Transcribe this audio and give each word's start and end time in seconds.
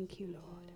Thank 0.00 0.18
you, 0.18 0.28
Lord. 0.28 0.72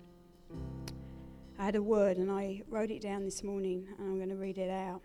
I 1.57 1.65
had 1.65 1.75
a 1.75 1.81
word 1.81 2.17
and 2.17 2.29
I 2.29 2.61
wrote 2.69 2.91
it 2.91 3.01
down 3.01 3.25
this 3.25 3.43
morning 3.43 3.87
and 3.97 4.07
I'm 4.07 4.17
going 4.17 4.29
to 4.29 4.35
read 4.35 4.59
it 4.59 4.69
out. 4.69 5.01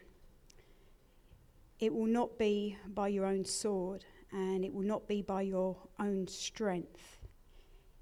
It 1.78 1.94
will 1.94 2.04
not 2.04 2.38
be 2.38 2.76
by 2.86 3.08
your 3.08 3.24
own 3.24 3.46
sword 3.46 4.04
and 4.30 4.62
it 4.62 4.74
will 4.74 4.84
not 4.84 5.08
be 5.08 5.22
by 5.22 5.40
your 5.40 5.74
own 5.98 6.28
strength. 6.28 7.20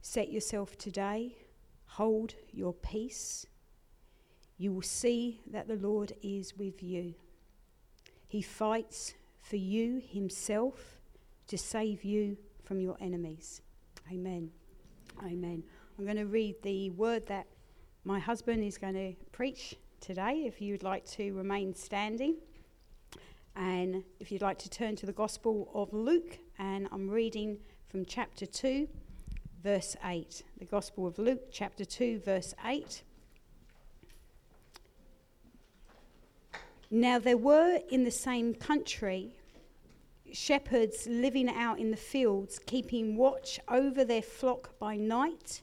Set 0.00 0.32
yourself 0.32 0.76
today, 0.76 1.36
hold 1.86 2.34
your 2.50 2.72
peace. 2.72 3.46
You 4.56 4.72
will 4.72 4.82
see 4.82 5.40
that 5.52 5.68
the 5.68 5.76
Lord 5.76 6.14
is 6.20 6.56
with 6.56 6.82
you. 6.82 7.14
He 8.26 8.42
fights 8.42 9.14
for 9.40 9.54
you 9.54 10.02
himself 10.04 10.98
to 11.46 11.56
save 11.56 12.02
you 12.02 12.36
from 12.64 12.80
your 12.80 12.96
enemies. 13.00 13.62
Amen. 14.10 14.50
Amen. 15.24 15.62
I'm 15.98 16.04
going 16.04 16.16
to 16.16 16.26
read 16.26 16.54
the 16.62 16.90
word 16.90 17.26
that 17.26 17.48
my 18.04 18.20
husband 18.20 18.62
is 18.62 18.78
going 18.78 18.94
to 18.94 19.14
preach 19.32 19.74
today. 20.00 20.44
If 20.46 20.60
you'd 20.60 20.84
like 20.84 21.04
to 21.06 21.32
remain 21.32 21.74
standing, 21.74 22.36
and 23.56 24.04
if 24.20 24.30
you'd 24.30 24.40
like 24.40 24.58
to 24.58 24.70
turn 24.70 24.94
to 24.94 25.06
the 25.06 25.12
Gospel 25.12 25.68
of 25.74 25.92
Luke, 25.92 26.38
and 26.56 26.86
I'm 26.92 27.10
reading 27.10 27.58
from 27.88 28.04
chapter 28.04 28.46
2, 28.46 28.86
verse 29.64 29.96
8. 30.04 30.44
The 30.60 30.66
Gospel 30.66 31.04
of 31.04 31.18
Luke, 31.18 31.48
chapter 31.50 31.84
2, 31.84 32.20
verse 32.20 32.54
8. 32.64 33.02
Now 36.92 37.18
there 37.18 37.36
were 37.36 37.80
in 37.90 38.04
the 38.04 38.12
same 38.12 38.54
country 38.54 39.34
shepherds 40.32 41.08
living 41.10 41.48
out 41.48 41.80
in 41.80 41.90
the 41.90 41.96
fields, 41.96 42.60
keeping 42.60 43.16
watch 43.16 43.58
over 43.66 44.04
their 44.04 44.22
flock 44.22 44.78
by 44.78 44.94
night. 44.94 45.62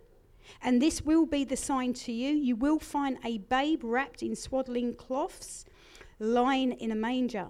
And 0.61 0.81
this 0.81 1.01
will 1.01 1.25
be 1.25 1.43
the 1.43 1.57
sign 1.57 1.93
to 1.93 2.11
you 2.11 2.29
you 2.29 2.55
will 2.55 2.79
find 2.79 3.17
a 3.23 3.39
babe 3.39 3.83
wrapped 3.83 4.23
in 4.23 4.35
swaddling 4.35 4.95
cloths, 4.95 5.65
lying 6.19 6.73
in 6.73 6.91
a 6.91 6.95
manger. 6.95 7.47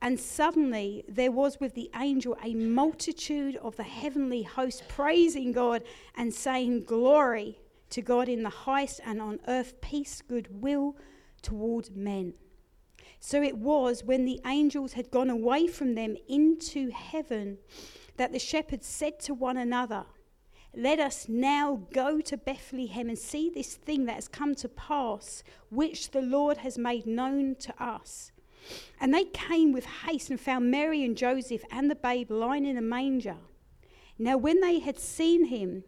And 0.00 0.20
suddenly 0.20 1.04
there 1.08 1.32
was 1.32 1.60
with 1.60 1.74
the 1.74 1.90
angel 1.96 2.36
a 2.42 2.54
multitude 2.54 3.56
of 3.56 3.76
the 3.76 3.84
heavenly 3.84 4.42
host 4.42 4.86
praising 4.88 5.52
God 5.52 5.82
and 6.16 6.32
saying, 6.32 6.84
Glory 6.84 7.58
to 7.90 8.02
God 8.02 8.28
in 8.28 8.42
the 8.42 8.50
highest, 8.50 9.00
and 9.06 9.22
on 9.22 9.40
earth 9.48 9.80
peace, 9.80 10.20
goodwill 10.20 10.96
toward 11.40 11.96
men. 11.96 12.34
So 13.20 13.42
it 13.42 13.56
was 13.56 14.04
when 14.04 14.26
the 14.26 14.40
angels 14.44 14.92
had 14.92 15.10
gone 15.10 15.30
away 15.30 15.68
from 15.68 15.94
them 15.94 16.16
into 16.28 16.90
heaven 16.90 17.56
that 18.18 18.32
the 18.32 18.38
shepherds 18.38 18.86
said 18.86 19.18
to 19.20 19.32
one 19.32 19.56
another, 19.56 20.04
let 20.76 20.98
us 20.98 21.28
now 21.28 21.82
go 21.92 22.20
to 22.20 22.36
Bethlehem 22.36 23.08
and 23.08 23.18
see 23.18 23.50
this 23.50 23.74
thing 23.74 24.06
that 24.06 24.14
has 24.14 24.28
come 24.28 24.54
to 24.56 24.68
pass, 24.68 25.42
which 25.70 26.10
the 26.10 26.22
Lord 26.22 26.58
has 26.58 26.78
made 26.78 27.06
known 27.06 27.54
to 27.56 27.82
us. 27.82 28.32
And 29.00 29.12
they 29.12 29.24
came 29.24 29.72
with 29.72 29.84
haste 29.84 30.30
and 30.30 30.40
found 30.40 30.70
Mary 30.70 31.04
and 31.04 31.16
Joseph 31.16 31.62
and 31.70 31.90
the 31.90 31.94
babe 31.94 32.30
lying 32.30 32.64
in 32.64 32.78
a 32.78 32.82
manger. 32.82 33.36
Now, 34.18 34.36
when 34.36 34.60
they 34.60 34.78
had 34.78 34.98
seen 34.98 35.46
him, 35.46 35.84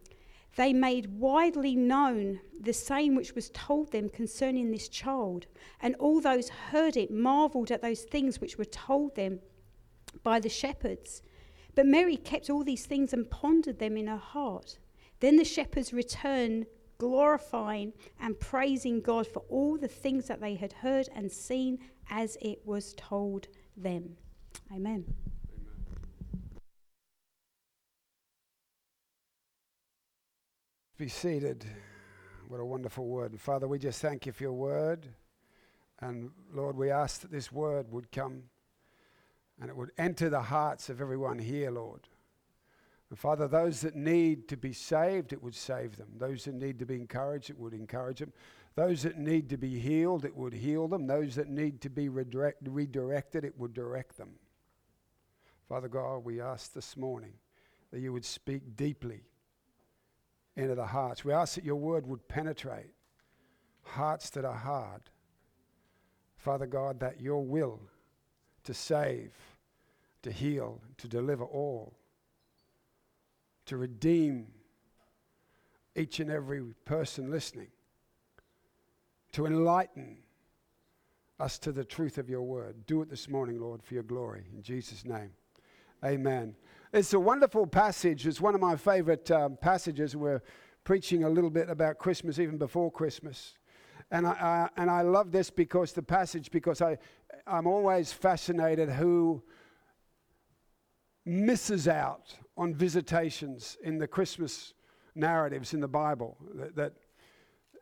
they 0.57 0.73
made 0.73 1.19
widely 1.19 1.77
known 1.77 2.41
the 2.59 2.73
saying 2.73 3.15
which 3.15 3.35
was 3.35 3.51
told 3.51 3.93
them 3.93 4.09
concerning 4.09 4.71
this 4.71 4.89
child. 4.89 5.47
And 5.81 5.95
all 5.97 6.21
those 6.21 6.49
heard 6.49 6.97
it 6.97 7.11
marveled 7.11 7.71
at 7.71 7.83
those 7.83 8.03
things 8.03 8.41
which 8.41 8.59
were 8.59 8.65
told 8.65 9.15
them 9.17 9.41
by 10.23 10.41
the 10.41 10.49
shepherds. 10.49 11.23
But 11.77 11.87
Mary 11.87 12.17
kept 12.17 12.49
all 12.49 12.65
these 12.65 12.87
things 12.87 13.13
and 13.13 13.31
pondered 13.31 13.79
them 13.79 13.99
in 13.99 14.07
her 14.07 14.17
heart. 14.17 14.79
Then 15.21 15.37
the 15.37 15.45
shepherds 15.45 15.93
returned, 15.93 16.67
glorifying 16.97 17.93
and 18.19 18.41
praising 18.41 19.03
God 19.03 19.27
for 19.27 19.41
all 19.51 19.77
the 19.77 19.87
things 19.87 20.27
that 20.27 20.41
they 20.41 20.55
had 20.55 20.73
heard 20.73 21.09
and 21.15 21.31
seen 21.31 21.79
as 22.11 22.39
it 22.41 22.61
was 22.65 22.95
told 22.95 23.49
them. 23.77 24.17
Amen. 24.75 25.05
Be 30.97 31.09
seated. 31.09 31.67
What 32.49 32.59
a 32.59 32.65
wonderful 32.65 33.07
word. 33.07 33.39
Father, 33.39 33.69
we 33.69 33.79
just 33.79 34.01
thank 34.01 34.25
you 34.25 34.33
for 34.33 34.45
your 34.45 34.55
word. 34.55 35.07
And 36.01 36.31
Lord, 36.55 36.75
we 36.75 36.91
ask 36.91 37.21
that 37.21 37.31
this 37.31 37.53
word 37.53 37.93
would 37.93 38.11
come 38.11 38.45
and 39.61 39.71
it 39.71 39.77
would 39.77 39.93
enter 39.99 40.29
the 40.29 40.43
hearts 40.43 40.89
of 40.89 41.01
everyone 41.01 41.39
here, 41.39 41.71
Lord. 41.71 42.09
And 43.09 43.19
Father, 43.19 43.47
those 43.47 43.81
that 43.83 43.95
need 43.95 44.49
to 44.49 44.57
be 44.57 44.73
saved, 44.73 45.33
it 45.33 45.43
would 45.43 45.55
save 45.55 45.97
them. 45.97 46.09
Those 46.19 46.45
that 46.45 46.55
need 46.55 46.79
to 46.81 46.87
be 46.87 46.97
encouraged, 46.97 47.51
it 47.51 47.59
would 47.59 47.73
encourage 47.73 48.19
them. 48.19 48.33
Those 48.75 49.03
that 49.05 49.17
need 49.17 49.49
to 49.51 49.57
be 49.57 49.79
healed, 49.79 50.25
it 50.25 50.37
would 50.37 50.53
heal 50.53 50.89
them. 50.89 51.07
Those 51.07 51.37
that 51.37 51.49
need 51.49 51.81
to 51.83 51.89
be 51.89 52.09
redirect, 52.09 52.63
redirected, 52.69 53.45
it 53.45 53.59
would 53.59 53.73
direct 53.73 54.19
them. 54.19 54.35
Father 55.69 55.89
God, 55.89 56.25
we 56.25 56.41
ask 56.41 56.73
this 56.73 56.97
morning 56.97 57.33
that 57.93 58.01
you 58.01 58.13
would 58.13 58.25
speak 58.25 58.77
deeply 58.77 59.23
into 60.57 60.75
the 60.75 60.87
hearts. 60.87 61.25
We 61.25 61.33
ask 61.33 61.55
that 61.55 61.65
your 61.65 61.77
word 61.77 62.07
would 62.07 62.29
penetrate 62.29 62.93
hearts 63.83 64.31
that 64.31 64.45
are 64.45 64.57
hard. 64.57 65.03
Father 66.37 66.67
God, 66.67 67.01
that 67.01 67.21
your 67.21 67.45
will 67.45 67.81
to 68.67 68.75
save, 68.75 69.33
to 70.23 70.31
heal, 70.31 70.81
to 70.99 71.09
deliver 71.09 71.45
all, 71.45 71.95
to 73.65 73.77
redeem 73.77 74.47
each 75.97 76.21
and 76.21 76.31
every 76.31 76.63
person 76.85 77.31
listening, 77.31 77.69
to 79.33 79.47
enlighten 79.47 80.19
us 81.39 81.59
to 81.59 81.73
the 81.73 81.85
truth 81.85 82.19
of 82.19 82.29
your 82.29 82.43
word. 82.43 82.87
Do 82.87 83.03
it 83.03 83.11
this 83.11 83.29
morning, 83.29 83.61
Lord, 83.61 83.83
for 83.83 83.95
your 83.95 84.03
glory. 84.03 84.45
In 84.55 84.63
Jesus' 84.63 85.05
name. 85.05 85.31
Amen. 86.05 86.55
It's 86.93 87.13
a 87.13 87.21
wonderful 87.21 87.67
passage. 87.67 88.27
It's 88.27 88.41
one 88.41 88.55
of 88.55 88.61
my 88.61 88.77
favorite 88.77 89.31
um, 89.31 89.57
passages. 89.61 90.17
We're 90.17 90.43
preaching 90.85 91.25
a 91.25 91.29
little 91.29 91.51
bit 91.51 91.69
about 91.69 91.99
Christmas, 91.99 92.39
even 92.39 92.59
before 92.59 92.91
Christmas. 92.91 93.55
And 94.11 94.27
I, 94.27 94.69
and 94.77 94.91
I 94.91 95.03
love 95.03 95.33
this 95.33 95.51
because 95.51 95.93
the 95.93 96.03
passage, 96.03 96.51
because 96.51 96.81
I, 96.81 96.99
I'm 97.47 97.67
always 97.67 98.13
fascinated 98.13 98.89
who 98.89 99.43
misses 101.25 101.89
out 101.89 102.35
on 102.57 102.73
visitations 102.73 103.77
in 103.83 103.99
the 103.99 104.07
Christmas 104.07 104.75
narratives 105.15 105.75
in 105.75 105.81
the 105.81 105.89
Bible, 105.89 106.37
that, 106.55 106.77
that 106.77 106.93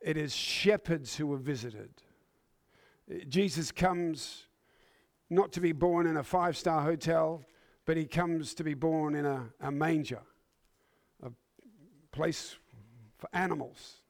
it 0.01 0.17
is 0.17 0.35
shepherds 0.35 1.15
who 1.17 1.33
are 1.33 1.39
visited. 1.39 1.91
Jesus 3.29 3.71
comes 3.71 4.45
not 5.29 5.53
to 5.53 5.61
be 5.61 5.73
born 5.73 6.07
in 6.07 6.17
a 6.17 6.23
five 6.23 6.57
star 6.57 6.83
hotel, 6.83 7.45
but 7.85 7.97
he 7.97 8.07
comes 8.07 8.55
to 8.55 8.65
be 8.65 8.75
born 8.75 9.15
in 9.15 9.27
a, 9.27 9.45
a 9.61 9.71
manger, 9.71 10.23
a 11.23 11.31
place 12.13 12.57
for 13.19 13.29
animals. 13.35 14.01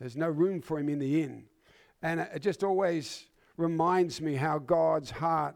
There's 0.00 0.16
no 0.16 0.28
room 0.28 0.62
for 0.62 0.78
him 0.78 0.88
in 0.88 0.98
the 0.98 1.22
inn. 1.22 1.44
And 2.02 2.20
it 2.20 2.40
just 2.40 2.64
always 2.64 3.26
reminds 3.58 4.20
me 4.22 4.34
how 4.34 4.58
God's 4.58 5.10
heart 5.10 5.54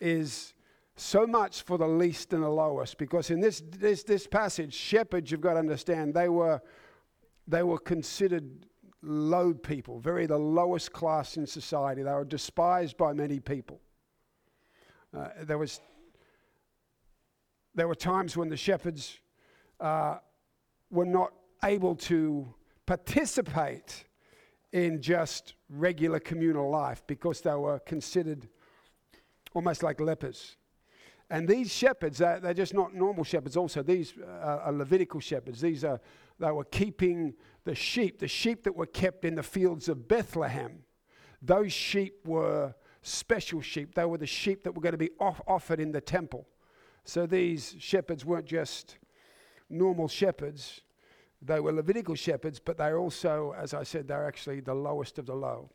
is 0.00 0.52
so 0.96 1.26
much 1.26 1.62
for 1.62 1.78
the 1.78 1.86
least 1.86 2.32
and 2.32 2.42
the 2.42 2.48
lowest. 2.48 2.98
Because 2.98 3.30
in 3.30 3.40
this, 3.40 3.62
this, 3.70 4.02
this 4.02 4.26
passage, 4.26 4.74
shepherds, 4.74 5.30
you've 5.30 5.40
got 5.40 5.52
to 5.52 5.60
understand, 5.60 6.12
they 6.12 6.28
were, 6.28 6.60
they 7.46 7.62
were 7.62 7.78
considered 7.78 8.66
low 9.02 9.54
people, 9.54 10.00
very 10.00 10.26
the 10.26 10.36
lowest 10.36 10.92
class 10.92 11.36
in 11.36 11.46
society. 11.46 12.02
They 12.02 12.10
were 12.10 12.24
despised 12.24 12.96
by 12.96 13.12
many 13.12 13.38
people. 13.38 13.80
Uh, 15.16 15.28
there, 15.42 15.58
was, 15.58 15.80
there 17.74 17.86
were 17.86 17.94
times 17.94 18.36
when 18.36 18.48
the 18.48 18.56
shepherds 18.56 19.20
uh, 19.78 20.16
were 20.90 21.06
not 21.06 21.32
able 21.62 21.94
to 21.94 22.52
participate 22.86 24.04
in 24.72 25.00
just 25.02 25.54
regular 25.68 26.20
communal 26.20 26.70
life 26.70 27.02
because 27.06 27.40
they 27.40 27.54
were 27.54 27.78
considered 27.80 28.48
almost 29.54 29.82
like 29.82 30.00
lepers. 30.00 30.56
And 31.28 31.48
these 31.48 31.72
shepherds, 31.72 32.18
they're, 32.18 32.38
they're 32.38 32.54
just 32.54 32.74
not 32.74 32.94
normal 32.94 33.24
shepherds, 33.24 33.56
also. 33.56 33.82
These 33.82 34.14
uh, 34.22 34.60
are 34.64 34.72
Levitical 34.72 35.18
shepherds. 35.18 35.60
These 35.60 35.84
are, 35.84 36.00
they 36.38 36.50
were 36.50 36.64
keeping 36.64 37.34
the 37.64 37.74
sheep, 37.74 38.20
the 38.20 38.28
sheep 38.28 38.62
that 38.62 38.76
were 38.76 38.86
kept 38.86 39.24
in 39.24 39.34
the 39.34 39.42
fields 39.42 39.88
of 39.88 40.06
Bethlehem. 40.06 40.84
those 41.42 41.72
sheep 41.72 42.24
were 42.24 42.74
special 43.02 43.60
sheep. 43.60 43.94
They 43.94 44.04
were 44.04 44.18
the 44.18 44.26
sheep 44.26 44.62
that 44.64 44.72
were 44.72 44.80
going 44.80 44.92
to 44.92 44.98
be 44.98 45.10
off- 45.18 45.42
offered 45.46 45.80
in 45.80 45.92
the 45.92 46.00
temple. 46.00 46.46
So 47.04 47.26
these 47.26 47.74
shepherds 47.78 48.24
weren't 48.24 48.46
just 48.46 48.98
normal 49.68 50.08
shepherds, 50.08 50.82
they 51.42 51.60
were 51.60 51.72
Levitical 51.72 52.14
shepherds, 52.14 52.58
but 52.58 52.78
they're 52.78 52.98
also, 52.98 53.54
as 53.56 53.74
I 53.74 53.82
said, 53.82 54.08
they're 54.08 54.26
actually 54.26 54.60
the 54.60 54.74
lowest 54.74 55.18
of 55.18 55.26
the 55.26 55.34
low. 55.34 55.70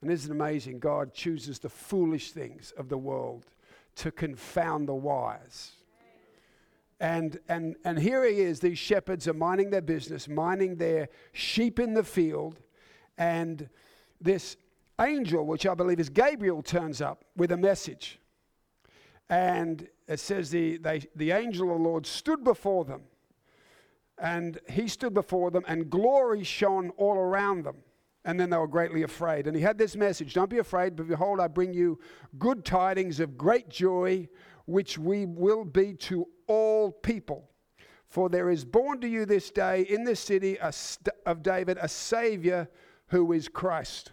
And 0.00 0.10
isn't 0.10 0.30
it 0.30 0.34
amazing? 0.34 0.80
God 0.80 1.14
chooses 1.14 1.58
the 1.58 1.68
foolish 1.68 2.32
things 2.32 2.72
of 2.76 2.88
the 2.88 2.98
world 2.98 3.46
to 3.96 4.10
confound 4.10 4.88
the 4.88 4.94
wise. 4.94 5.72
And, 7.00 7.38
and, 7.48 7.76
and 7.84 7.98
here 7.98 8.24
he 8.24 8.40
is, 8.40 8.60
these 8.60 8.78
shepherds 8.78 9.26
are 9.28 9.34
minding 9.34 9.70
their 9.70 9.82
business, 9.82 10.28
minding 10.28 10.76
their 10.76 11.08
sheep 11.32 11.78
in 11.78 11.94
the 11.94 12.04
field, 12.04 12.60
and 13.18 13.68
this 14.20 14.56
angel, 15.00 15.46
which 15.46 15.66
I 15.66 15.74
believe 15.74 16.00
is 16.00 16.08
Gabriel, 16.08 16.62
turns 16.62 17.00
up 17.00 17.24
with 17.36 17.52
a 17.52 17.56
message. 17.56 18.18
And 19.28 19.88
it 20.06 20.20
says 20.20 20.50
the, 20.50 20.76
they, 20.78 21.02
the 21.16 21.32
angel 21.32 21.72
of 21.72 21.78
the 21.78 21.84
Lord 21.84 22.06
stood 22.06 22.44
before 22.44 22.84
them, 22.84 23.02
and 24.18 24.58
he 24.68 24.88
stood 24.88 25.14
before 25.14 25.50
them, 25.50 25.64
and 25.66 25.90
glory 25.90 26.44
shone 26.44 26.90
all 26.96 27.16
around 27.16 27.64
them. 27.64 27.76
And 28.24 28.40
then 28.40 28.48
they 28.48 28.56
were 28.56 28.68
greatly 28.68 29.02
afraid. 29.02 29.46
And 29.46 29.54
he 29.54 29.62
had 29.62 29.76
this 29.76 29.96
message 29.96 30.34
Don't 30.34 30.50
be 30.50 30.58
afraid, 30.58 30.96
but 30.96 31.08
behold, 31.08 31.40
I 31.40 31.48
bring 31.48 31.74
you 31.74 31.98
good 32.38 32.64
tidings 32.64 33.20
of 33.20 33.36
great 33.36 33.68
joy, 33.68 34.28
which 34.66 34.96
we 34.96 35.26
will 35.26 35.64
be 35.64 35.94
to 35.94 36.26
all 36.46 36.90
people. 36.90 37.50
For 38.08 38.28
there 38.28 38.48
is 38.48 38.64
born 38.64 39.00
to 39.00 39.08
you 39.08 39.26
this 39.26 39.50
day 39.50 39.82
in 39.82 40.04
this 40.04 40.20
city 40.20 40.56
of 40.58 41.42
David 41.42 41.78
a 41.80 41.88
Savior 41.88 42.68
who 43.08 43.32
is 43.32 43.48
Christ 43.48 44.12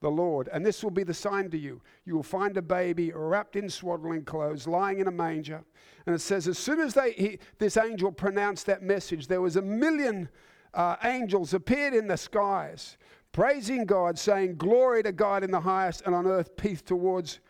the 0.00 0.10
Lord. 0.10 0.48
And 0.52 0.64
this 0.64 0.82
will 0.82 0.90
be 0.90 1.02
the 1.02 1.14
sign 1.14 1.50
to 1.50 1.58
you. 1.58 1.80
You 2.04 2.14
will 2.14 2.22
find 2.22 2.56
a 2.56 2.62
baby 2.62 3.12
wrapped 3.14 3.56
in 3.56 3.68
swaddling 3.68 4.24
clothes, 4.24 4.66
lying 4.66 5.00
in 5.00 5.08
a 5.08 5.12
manger. 5.12 5.62
And 6.06 6.14
it 6.14 6.20
says, 6.20 6.48
as 6.48 6.58
soon 6.58 6.80
as 6.80 6.94
they, 6.94 7.12
he, 7.12 7.38
this 7.58 7.76
angel 7.76 8.10
pronounced 8.10 8.66
that 8.66 8.82
message, 8.82 9.26
there 9.26 9.40
was 9.40 9.56
a 9.56 9.62
million 9.62 10.28
uh, 10.72 10.96
angels 11.04 11.52
appeared 11.52 11.94
in 11.94 12.06
the 12.06 12.16
skies, 12.16 12.96
praising 13.32 13.84
God, 13.84 14.18
saying, 14.18 14.56
Glory 14.56 15.02
to 15.02 15.12
God 15.12 15.44
in 15.44 15.50
the 15.50 15.60
highest, 15.60 16.02
and 16.06 16.14
on 16.14 16.26
earth 16.26 16.56
peace 16.56 16.80
towards 16.80 17.40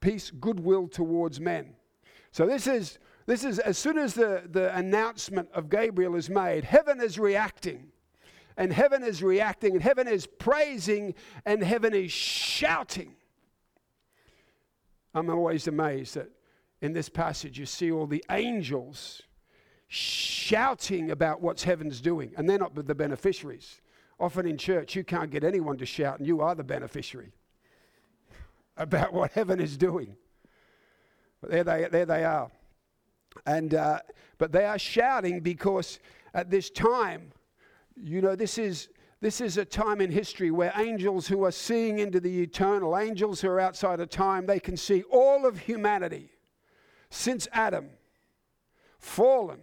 peace, 0.00 0.30
goodwill 0.30 0.88
towards 0.88 1.40
men. 1.40 1.74
So 2.32 2.46
this 2.46 2.66
is 2.66 2.98
this 3.24 3.44
is 3.44 3.60
as 3.60 3.78
soon 3.78 3.98
as 3.98 4.14
the, 4.14 4.42
the 4.50 4.76
announcement 4.76 5.48
of 5.52 5.70
Gabriel 5.70 6.16
is 6.16 6.28
made, 6.28 6.64
heaven 6.64 7.00
is 7.00 7.18
reacting 7.18 7.91
and 8.56 8.72
heaven 8.72 9.02
is 9.02 9.22
reacting, 9.22 9.74
and 9.74 9.82
heaven 9.82 10.08
is 10.08 10.26
praising, 10.26 11.14
and 11.44 11.62
heaven 11.62 11.94
is 11.94 12.12
shouting. 12.12 13.14
I'm 15.14 15.30
always 15.30 15.68
amazed 15.68 16.14
that 16.14 16.30
in 16.80 16.92
this 16.92 17.08
passage 17.08 17.58
you 17.58 17.66
see 17.66 17.92
all 17.92 18.06
the 18.06 18.24
angels 18.30 19.22
shouting 19.88 21.10
about 21.10 21.40
what's 21.42 21.62
heaven's 21.62 22.00
doing, 22.00 22.32
and 22.36 22.48
they're 22.48 22.58
not 22.58 22.74
the 22.74 22.94
beneficiaries. 22.94 23.80
Often 24.18 24.46
in 24.46 24.56
church, 24.56 24.94
you 24.94 25.04
can't 25.04 25.30
get 25.30 25.44
anyone 25.44 25.76
to 25.78 25.86
shout, 25.86 26.18
and 26.18 26.26
you 26.26 26.40
are 26.40 26.54
the 26.54 26.64
beneficiary 26.64 27.32
about 28.76 29.12
what 29.12 29.32
heaven 29.32 29.60
is 29.60 29.76
doing. 29.76 30.16
But 31.40 31.50
there 31.50 31.64
they, 31.64 31.88
there 31.90 32.06
they 32.06 32.24
are. 32.24 32.50
And, 33.46 33.74
uh, 33.74 33.98
but 34.38 34.52
they 34.52 34.64
are 34.64 34.78
shouting 34.78 35.40
because 35.40 35.98
at 36.34 36.50
this 36.50 36.70
time, 36.70 37.32
you 37.96 38.20
know, 38.20 38.36
this 38.36 38.58
is, 38.58 38.88
this 39.20 39.40
is 39.40 39.56
a 39.56 39.64
time 39.64 40.00
in 40.00 40.10
history 40.10 40.50
where 40.50 40.72
angels 40.76 41.26
who 41.26 41.44
are 41.44 41.52
seeing 41.52 41.98
into 41.98 42.20
the 42.20 42.42
eternal, 42.42 42.96
angels 42.96 43.40
who 43.40 43.48
are 43.48 43.60
outside 43.60 44.00
of 44.00 44.10
time, 44.10 44.46
they 44.46 44.60
can 44.60 44.76
see 44.76 45.02
all 45.10 45.46
of 45.46 45.58
humanity 45.58 46.30
since 47.10 47.46
Adam 47.52 47.90
fallen 48.98 49.60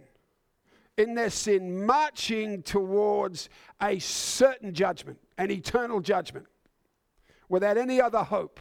in 0.96 1.14
their 1.14 1.30
sin, 1.30 1.84
marching 1.84 2.62
towards 2.62 3.48
a 3.82 3.98
certain 3.98 4.74
judgment, 4.74 5.18
an 5.38 5.50
eternal 5.50 6.00
judgment, 6.00 6.46
without 7.48 7.78
any 7.78 8.00
other 8.00 8.22
hope. 8.22 8.60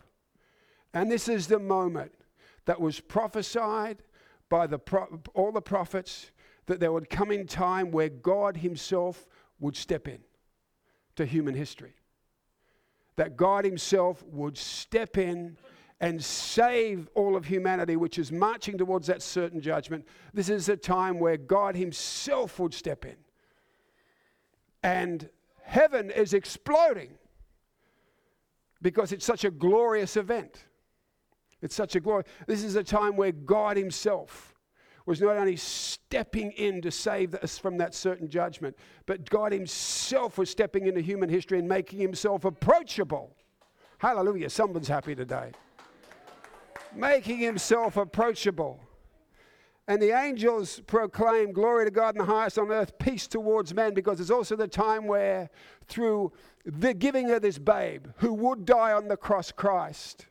And 0.94 1.12
this 1.12 1.28
is 1.28 1.48
the 1.48 1.60
moment 1.60 2.12
that 2.66 2.80
was 2.80 3.00
prophesied 3.00 4.04
by 4.48 4.68
the 4.68 4.80
pro- 4.80 5.22
all 5.34 5.52
the 5.52 5.62
prophets 5.62 6.32
that 6.66 6.80
there 6.80 6.92
would 6.92 7.10
come 7.10 7.32
in 7.32 7.46
time 7.46 7.92
where 7.92 8.10
God 8.10 8.58
Himself 8.58 9.28
would 9.60 9.76
step 9.76 10.08
in 10.08 10.20
to 11.16 11.26
human 11.26 11.56
history. 11.56 11.96
That 13.16 13.36
God 13.36 13.66
Himself 13.66 14.24
would 14.28 14.58
step 14.58 15.18
in 15.18 15.58
and 16.02 16.24
save 16.24 17.10
all 17.14 17.36
of 17.36 17.46
humanity, 17.46 17.98
which 17.98 18.18
is 18.18 18.32
marching 18.32 18.78
towards 18.78 19.08
that 19.08 19.22
certain 19.22 19.60
judgment. 19.60 20.06
This 20.34 20.50
is 20.50 20.70
a 20.70 20.78
time 20.78 21.20
where 21.20 21.36
God 21.36 21.76
Himself 21.76 22.60
would 22.60 22.74
step 22.74 23.06
in. 23.06 23.18
And 24.82 25.30
heaven 25.64 26.10
is 26.10 26.34
exploding 26.34 27.12
because 28.82 29.12
it's 29.12 29.26
such 29.26 29.44
a 29.44 29.52
glorious 29.52 30.16
event. 30.16 30.66
It's 31.62 31.76
such 31.76 31.96
a 31.96 32.00
glory. 32.00 32.24
This 32.48 32.64
is 32.64 32.76
a 32.76 32.84
time 32.84 33.18
where 33.18 33.34
God 33.34 33.76
Himself 33.76 34.49
was 35.10 35.22
not 35.22 35.38
only 35.38 35.56
stepping 35.56 36.52
in 36.52 36.84
to 36.84 36.92
save 36.92 37.34
us 37.34 37.58
from 37.58 37.80
that 37.80 37.96
certain 37.96 38.30
judgment, 38.30 38.78
but 39.08 39.28
God 39.28 39.52
Himself 39.52 40.38
was 40.38 40.52
stepping 40.52 40.86
into 40.86 41.02
human 41.02 41.30
history 41.30 41.58
and 41.58 41.68
making 41.68 41.98
Himself 41.98 42.46
approachable. 42.46 43.36
Hallelujah. 43.98 44.52
Someone's 44.52 44.88
happy 44.88 45.16
today. 45.16 45.52
Making 46.96 47.40
Himself 47.40 47.98
approachable. 47.98 48.80
And 49.88 50.00
the 50.00 50.12
angels 50.12 50.80
proclaim 50.86 51.54
glory 51.54 51.86
to 51.86 51.92
God 51.92 52.14
in 52.14 52.20
the 52.20 52.32
highest 52.32 52.60
on 52.60 52.70
earth, 52.70 53.00
peace 53.00 53.26
towards 53.26 53.74
men, 53.74 53.96
because 53.96 54.20
it's 54.20 54.30
also 54.30 54.56
the 54.56 54.68
time 54.68 55.08
where, 55.08 55.50
through 55.88 56.34
the 56.64 56.94
giving 56.94 57.32
of 57.32 57.42
this 57.42 57.58
babe 57.58 58.06
who 58.18 58.32
would 58.32 58.64
die 58.64 58.94
on 58.94 59.08
the 59.08 59.18
cross, 59.18 59.52
Christ, 59.52 60.28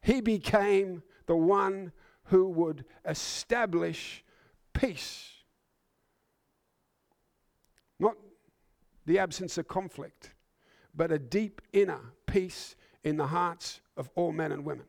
he 0.00 0.20
became 0.20 1.04
the 1.26 1.36
one 1.36 1.92
who 2.24 2.48
would 2.48 2.84
establish 3.04 4.24
peace. 4.72 5.30
Not 7.98 8.16
the 9.06 9.18
absence 9.18 9.58
of 9.58 9.68
conflict, 9.68 10.34
but 10.94 11.10
a 11.10 11.18
deep 11.18 11.60
inner 11.72 12.00
peace 12.26 12.76
in 13.04 13.16
the 13.16 13.26
hearts 13.26 13.80
of 13.96 14.10
all 14.14 14.32
men 14.32 14.52
and 14.52 14.64
women 14.64 14.86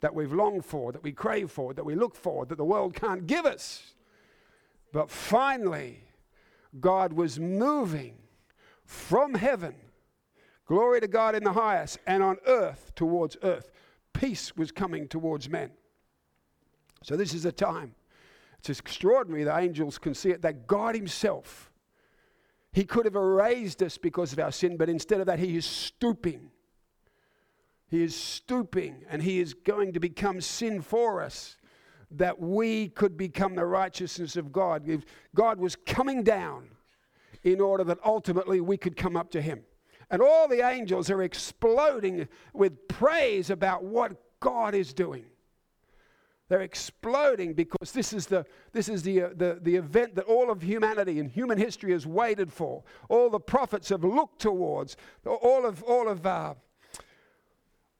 that 0.00 0.14
we've 0.14 0.34
longed 0.34 0.64
for, 0.64 0.92
that 0.92 1.02
we 1.02 1.12
crave 1.12 1.50
for, 1.50 1.72
that 1.72 1.84
we 1.84 1.94
look 1.94 2.14
for, 2.14 2.44
that 2.44 2.58
the 2.58 2.64
world 2.64 2.94
can't 2.94 3.26
give 3.26 3.46
us. 3.46 3.94
But 4.92 5.10
finally, 5.10 6.04
God 6.78 7.14
was 7.14 7.40
moving 7.40 8.16
from 8.84 9.32
heaven, 9.32 9.74
glory 10.66 11.00
to 11.00 11.08
God 11.08 11.34
in 11.34 11.42
the 11.42 11.54
highest, 11.54 11.98
and 12.06 12.22
on 12.22 12.36
earth 12.46 12.92
towards 12.94 13.38
earth. 13.42 13.70
Peace 14.12 14.54
was 14.54 14.70
coming 14.70 15.08
towards 15.08 15.48
men. 15.48 15.70
So 17.04 17.16
this 17.16 17.34
is 17.34 17.44
a 17.44 17.52
time. 17.52 17.94
It's 18.58 18.70
extraordinary 18.70 19.44
that 19.44 19.60
angels 19.60 19.98
can 19.98 20.14
see 20.14 20.30
it, 20.30 20.40
that 20.40 20.66
God 20.66 20.94
Himself, 20.94 21.70
He 22.72 22.84
could 22.84 23.04
have 23.04 23.14
erased 23.14 23.82
us 23.82 23.98
because 23.98 24.32
of 24.32 24.38
our 24.38 24.50
sin, 24.50 24.78
but 24.78 24.88
instead 24.88 25.20
of 25.20 25.26
that, 25.26 25.38
He 25.38 25.54
is 25.54 25.66
stooping. 25.66 26.50
He 27.88 28.02
is 28.02 28.16
stooping 28.16 29.04
and 29.10 29.22
He 29.22 29.38
is 29.38 29.52
going 29.52 29.92
to 29.92 30.00
become 30.00 30.40
sin 30.40 30.80
for 30.80 31.20
us 31.20 31.58
that 32.10 32.40
we 32.40 32.88
could 32.88 33.18
become 33.18 33.54
the 33.54 33.66
righteousness 33.66 34.36
of 34.36 34.50
God. 34.50 35.04
God 35.34 35.58
was 35.58 35.76
coming 35.76 36.22
down 36.22 36.68
in 37.42 37.60
order 37.60 37.84
that 37.84 37.98
ultimately 38.02 38.62
we 38.62 38.78
could 38.78 38.96
come 38.96 39.14
up 39.14 39.30
to 39.32 39.42
Him. 39.42 39.62
And 40.10 40.22
all 40.22 40.48
the 40.48 40.66
angels 40.66 41.10
are 41.10 41.22
exploding 41.22 42.28
with 42.54 42.88
praise 42.88 43.50
about 43.50 43.84
what 43.84 44.12
God 44.40 44.74
is 44.74 44.94
doing. 44.94 45.26
They're 46.48 46.60
exploding 46.60 47.54
because 47.54 47.92
this 47.92 48.12
is, 48.12 48.26
the, 48.26 48.44
this 48.72 48.88
is 48.88 49.02
the, 49.02 49.22
uh, 49.22 49.28
the, 49.34 49.58
the 49.62 49.76
event 49.76 50.14
that 50.16 50.26
all 50.26 50.50
of 50.50 50.62
humanity 50.62 51.18
and 51.18 51.30
human 51.30 51.56
history 51.56 51.92
has 51.92 52.06
waited 52.06 52.52
for. 52.52 52.82
All 53.08 53.30
the 53.30 53.40
prophets 53.40 53.88
have 53.88 54.04
looked 54.04 54.40
towards. 54.40 54.96
All 55.24 55.64
of, 55.64 55.82
all 55.84 56.08
of, 56.08 56.26
uh, 56.26 56.54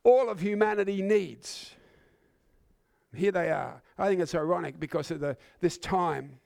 all 0.02 0.28
of 0.28 0.40
humanity 0.40 1.00
needs. 1.00 1.74
Here 3.14 3.32
they 3.32 3.50
are. 3.50 3.80
I 3.96 4.08
think 4.08 4.20
it's 4.20 4.34
ironic 4.34 4.78
because 4.78 5.10
at 5.10 5.20
the, 5.20 5.36
this 5.60 5.78
time, 5.78 6.38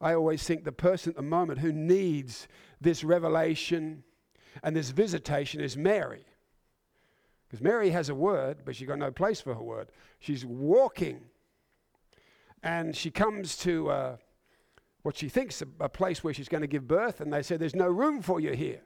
I 0.00 0.14
always 0.14 0.42
think 0.42 0.64
the 0.64 0.72
person 0.72 1.10
at 1.10 1.16
the 1.16 1.22
moment 1.22 1.60
who 1.60 1.72
needs 1.72 2.48
this 2.80 3.02
revelation 3.02 4.02
and 4.62 4.76
this 4.76 4.90
visitation 4.90 5.60
is 5.60 5.76
Mary. 5.76 6.24
Because 7.48 7.62
Mary 7.62 7.90
has 7.90 8.08
a 8.08 8.14
word, 8.14 8.58
but 8.64 8.76
she's 8.76 8.86
got 8.86 8.98
no 8.98 9.10
place 9.10 9.40
for 9.40 9.54
her 9.54 9.62
word. 9.62 9.88
She's 10.20 10.44
walking, 10.44 11.22
and 12.62 12.94
she 12.94 13.10
comes 13.10 13.56
to 13.58 13.90
uh, 13.90 14.16
what 15.02 15.16
she 15.16 15.28
thinks 15.28 15.62
a, 15.62 15.66
a 15.80 15.88
place 15.88 16.22
where 16.22 16.32
she's 16.32 16.48
going 16.48 16.60
to 16.60 16.66
give 16.66 16.86
birth, 16.86 17.20
and 17.20 17.32
they 17.32 17.42
say, 17.42 17.56
There's 17.56 17.74
no 17.74 17.88
room 17.88 18.22
for 18.22 18.38
you 18.38 18.52
here. 18.52 18.82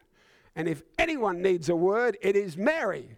And 0.56 0.68
if 0.68 0.82
anyone 0.98 1.42
needs 1.42 1.68
a 1.68 1.76
word, 1.76 2.16
it 2.22 2.36
is 2.36 2.56
Mary. 2.56 3.16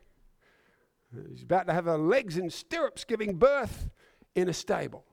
She's 1.31 1.43
about 1.43 1.67
to 1.67 1.73
have 1.73 1.85
her 1.85 1.99
legs 1.99 2.39
in 2.39 2.51
stirrups 2.51 3.05
giving 3.05 3.37
birth 3.37 3.91
in 4.35 4.49
a 4.49 4.53
stable. 4.53 5.05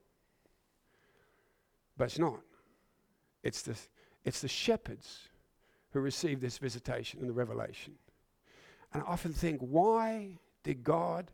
But 1.98 2.06
it's 2.06 2.20
not. 2.20 2.40
It's 3.44 3.62
the, 3.62 3.78
it's 4.24 4.40
the 4.40 4.48
shepherds 4.48 5.28
who 5.92 6.00
receive 6.00 6.40
this 6.40 6.58
visitation 6.58 7.20
and 7.20 7.30
the 7.30 7.34
revelation. 7.34 7.94
And 8.94 9.04
I 9.04 9.06
often 9.06 9.34
think, 9.34 9.60
why 9.60 10.40
did 10.64 10.84
God 10.84 11.32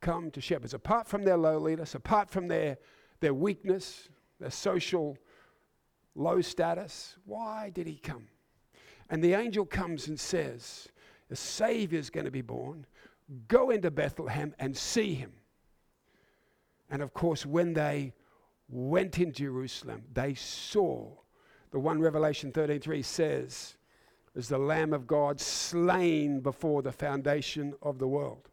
come 0.00 0.30
to 0.32 0.40
shepherds? 0.40 0.74
Apart 0.74 1.06
from 1.06 1.24
their 1.24 1.36
lowliness, 1.36 1.94
apart 1.94 2.30
from 2.30 2.48
their, 2.48 2.78
their 3.20 3.34
weakness, 3.34 4.08
their 4.40 4.50
social 4.50 5.16
low 6.14 6.40
status, 6.40 7.16
why 7.24 7.70
did 7.70 7.86
he 7.86 7.96
come? 7.96 8.26
And 9.10 9.22
the 9.22 9.34
angel 9.34 9.64
comes 9.64 10.08
and 10.08 10.18
says, 10.18 10.88
The 11.28 11.36
Savior 11.36 11.98
is 11.98 12.10
going 12.10 12.26
to 12.26 12.30
be 12.30 12.42
born. 12.42 12.86
Go 13.46 13.70
into 13.70 13.90
Bethlehem 13.90 14.54
and 14.58 14.76
see 14.76 15.14
him. 15.14 15.32
And 16.90 17.02
of 17.02 17.12
course, 17.12 17.44
when 17.44 17.74
they 17.74 18.14
went 18.68 19.18
into 19.18 19.42
Jerusalem, 19.42 20.04
they 20.12 20.34
saw 20.34 21.10
the 21.70 21.78
one 21.78 22.00
Revelation 22.00 22.50
13:3 22.52 23.04
says, 23.04 23.76
is 24.34 24.48
the 24.48 24.58
Lamb 24.58 24.92
of 24.92 25.06
God 25.06 25.40
slain 25.40 26.40
before 26.40 26.82
the 26.82 26.92
foundation 26.92 27.74
of 27.82 27.98
the 27.98 28.06
world. 28.06 28.48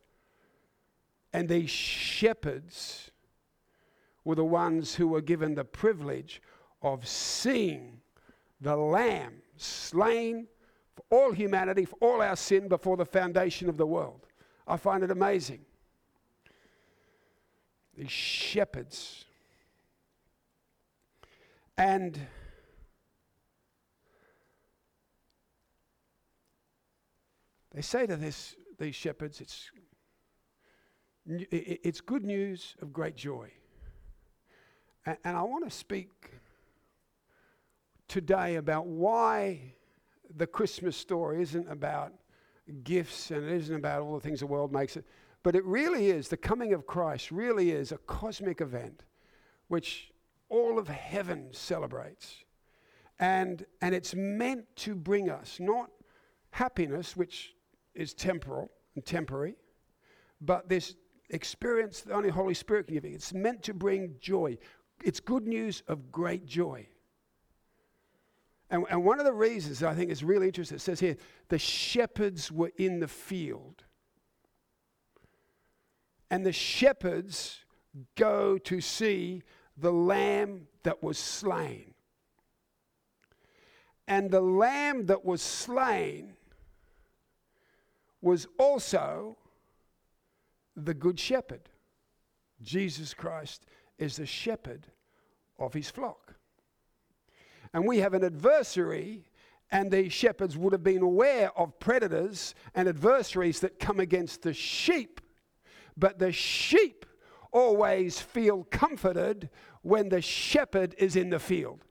And 1.36 1.50
these 1.50 1.70
shepherds 1.70 3.12
were 4.24 4.36
the 4.36 4.46
ones 4.46 4.96
who 4.96 5.10
were 5.10 5.20
given 5.20 5.54
the 5.54 5.65
privilege 5.65 6.42
of 6.82 7.06
seeing 7.06 8.00
the 8.62 8.77
Lamb 8.77 9.42
slain 9.58 10.48
for 10.96 11.04
all 11.10 11.34
humanity, 11.34 11.84
for 11.84 11.98
all 12.00 12.22
our 12.22 12.38
sin 12.38 12.70
before 12.70 12.96
the 12.96 13.04
foundation 13.04 13.68
of 13.68 13.75
the 13.75 13.86
world. 13.86 14.27
I 14.65 14.77
find 14.77 15.04
it 15.04 15.12
amazing. 15.12 15.60
These 17.98 18.12
shepherds. 18.12 19.25
And 21.77 22.18
they 27.74 27.82
say 27.82 28.08
to 28.08 28.15
this, 28.15 28.56
these 28.80 28.96
shepherds, 28.96 29.42
it's, 29.42 29.70
it's 31.27 32.01
good 32.01 32.24
news 32.24 32.75
of 32.82 32.94
great 32.94 33.15
joy. 33.15 33.51
And, 35.05 35.17
I 35.24 35.41
want 35.41 35.65
to 35.65 35.75
speak 35.75 36.32
today 38.08 38.55
about 38.55 38.88
why 38.88 39.74
the 40.36 40.48
Christmas 40.48 40.98
story 40.98 41.41
isn't 41.41 41.70
about 41.72 42.13
gifts 42.84 43.32
and 43.32 43.46
it 43.46 43.51
isn't 43.51 43.75
about 43.75 44.01
all 44.01 44.15
the 44.15 44.20
things 44.20 44.39
the 44.39 44.48
world 44.48 44.72
makes 44.72 44.98
it, 44.98 45.05
but 45.44 45.55
it 45.55 45.63
really 45.65 46.10
is, 46.10 46.27
the 46.27 46.38
coming 46.38 46.74
of 46.74 46.88
Christ 46.88 47.32
really 47.32 47.72
is 47.72 47.91
a 47.91 47.98
cosmic 47.98 48.62
event 48.62 49.03
which 49.67 50.12
all 50.50 50.79
of 50.79 50.88
heaven 50.88 51.50
celebrates. 51.51 52.44
And, 53.20 53.65
and 53.82 53.96
it's 53.96 54.13
meant 54.15 54.65
to 54.77 54.96
bring 54.96 55.29
us 55.29 55.58
not 55.60 55.89
happiness, 56.51 57.15
which 57.15 57.53
is 57.94 58.13
temporal 58.13 58.72
and 58.96 59.05
temporary, 59.05 59.55
but 60.41 60.67
this 60.67 60.96
experience 61.29 62.01
that 62.01 62.13
only 62.13 62.29
Holy 62.29 62.53
Spirit 62.53 62.88
can 62.88 62.96
give 62.96 63.05
you. 63.05 63.15
It's 63.15 63.34
meant 63.34 63.63
to 63.63 63.74
bring 63.74 64.15
joy. 64.20 64.58
It's 65.03 65.20
good 65.20 65.48
news 65.48 65.84
of 65.88 66.12
great 66.12 66.46
joy. 66.46 66.88
And, 68.70 68.86
and 68.89 69.03
one 69.03 69.20
of 69.20 69.25
the 69.25 69.34
reasons 69.34 69.84
I 69.84 69.94
think 69.94 70.10
is 70.10 70.24
really 70.24 70.48
interesting, 70.48 70.77
it 70.77 70.82
says 70.82 71.00
here, 71.00 71.17
the 71.50 71.60
shepherds 71.60 72.51
were 72.51 72.72
in 72.77 73.00
the 73.00 73.08
field. 73.08 73.84
And 76.32 76.46
the 76.46 76.51
shepherds 76.51 77.60
go 78.15 78.58
to 78.58 78.82
see 78.82 79.44
the 79.77 79.91
lamb 79.91 80.67
that 80.84 81.03
was 81.03 81.17
slain. 81.17 81.94
And 84.08 84.32
the 84.32 84.41
lamb 84.41 85.05
that 85.08 85.25
was 85.25 85.41
slain 85.41 86.34
was 88.22 88.48
also 88.58 89.38
the 90.75 90.94
good 90.94 91.20
shepherd. 91.20 91.70
Jesus 92.62 93.13
Christ 93.13 93.65
is 93.98 94.17
the 94.17 94.25
shepherd 94.25 94.88
of 95.60 95.74
his 95.74 95.89
flock. 95.89 96.36
And 97.74 97.86
we 97.86 98.00
have 98.00 98.13
an 98.13 98.24
adversary, 98.24 99.25
and 99.72 99.91
the 99.91 100.10
shepherds 100.10 100.58
would 100.58 100.74
have 100.74 100.84
been 100.84 101.01
aware 101.01 101.51
of 101.58 101.79
predators 101.79 102.55
and 102.74 102.88
adversaries 102.88 103.60
that 103.60 103.79
come 103.79 104.00
against 104.00 104.41
the 104.41 104.53
sheep. 104.53 105.22
But 105.98 106.20
the 106.20 106.32
sheep 106.32 107.05
always 107.51 108.20
feel 108.20 108.65
comforted 108.65 109.50
when 109.82 110.10
the 110.10 110.22
shepherd 110.22 110.96
is 110.98 111.15
in 111.15 111.29
the 111.29 111.39
field. 111.39 111.86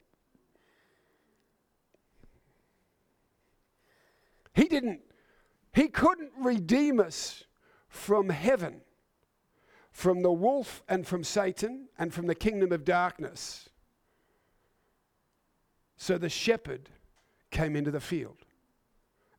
He 4.54 4.64
didn't, 4.64 5.00
he 5.74 5.88
couldn't 5.88 6.32
redeem 6.38 7.00
us 7.00 7.43
from 7.94 8.28
heaven, 8.28 8.80
from 9.90 10.22
the 10.22 10.32
wolf 10.32 10.82
and 10.88 11.06
from 11.06 11.22
Satan 11.22 11.88
and 11.98 12.12
from 12.12 12.26
the 12.26 12.34
kingdom 12.34 12.72
of 12.72 12.84
darkness 12.84 13.68
so 15.96 16.18
the 16.18 16.28
shepherd 16.28 16.90
came 17.50 17.76
into 17.76 17.90
the 17.90 18.00
field. 18.00 18.36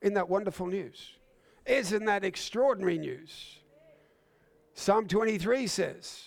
Isn't 0.00 0.14
that 0.14 0.28
wonderful 0.28 0.66
news? 0.66 1.12
Isn't 1.64 2.04
that 2.06 2.24
extraordinary 2.24 2.98
news? 2.98 3.58
Psalm 4.74 5.06
23 5.06 5.66
says, 5.66 6.24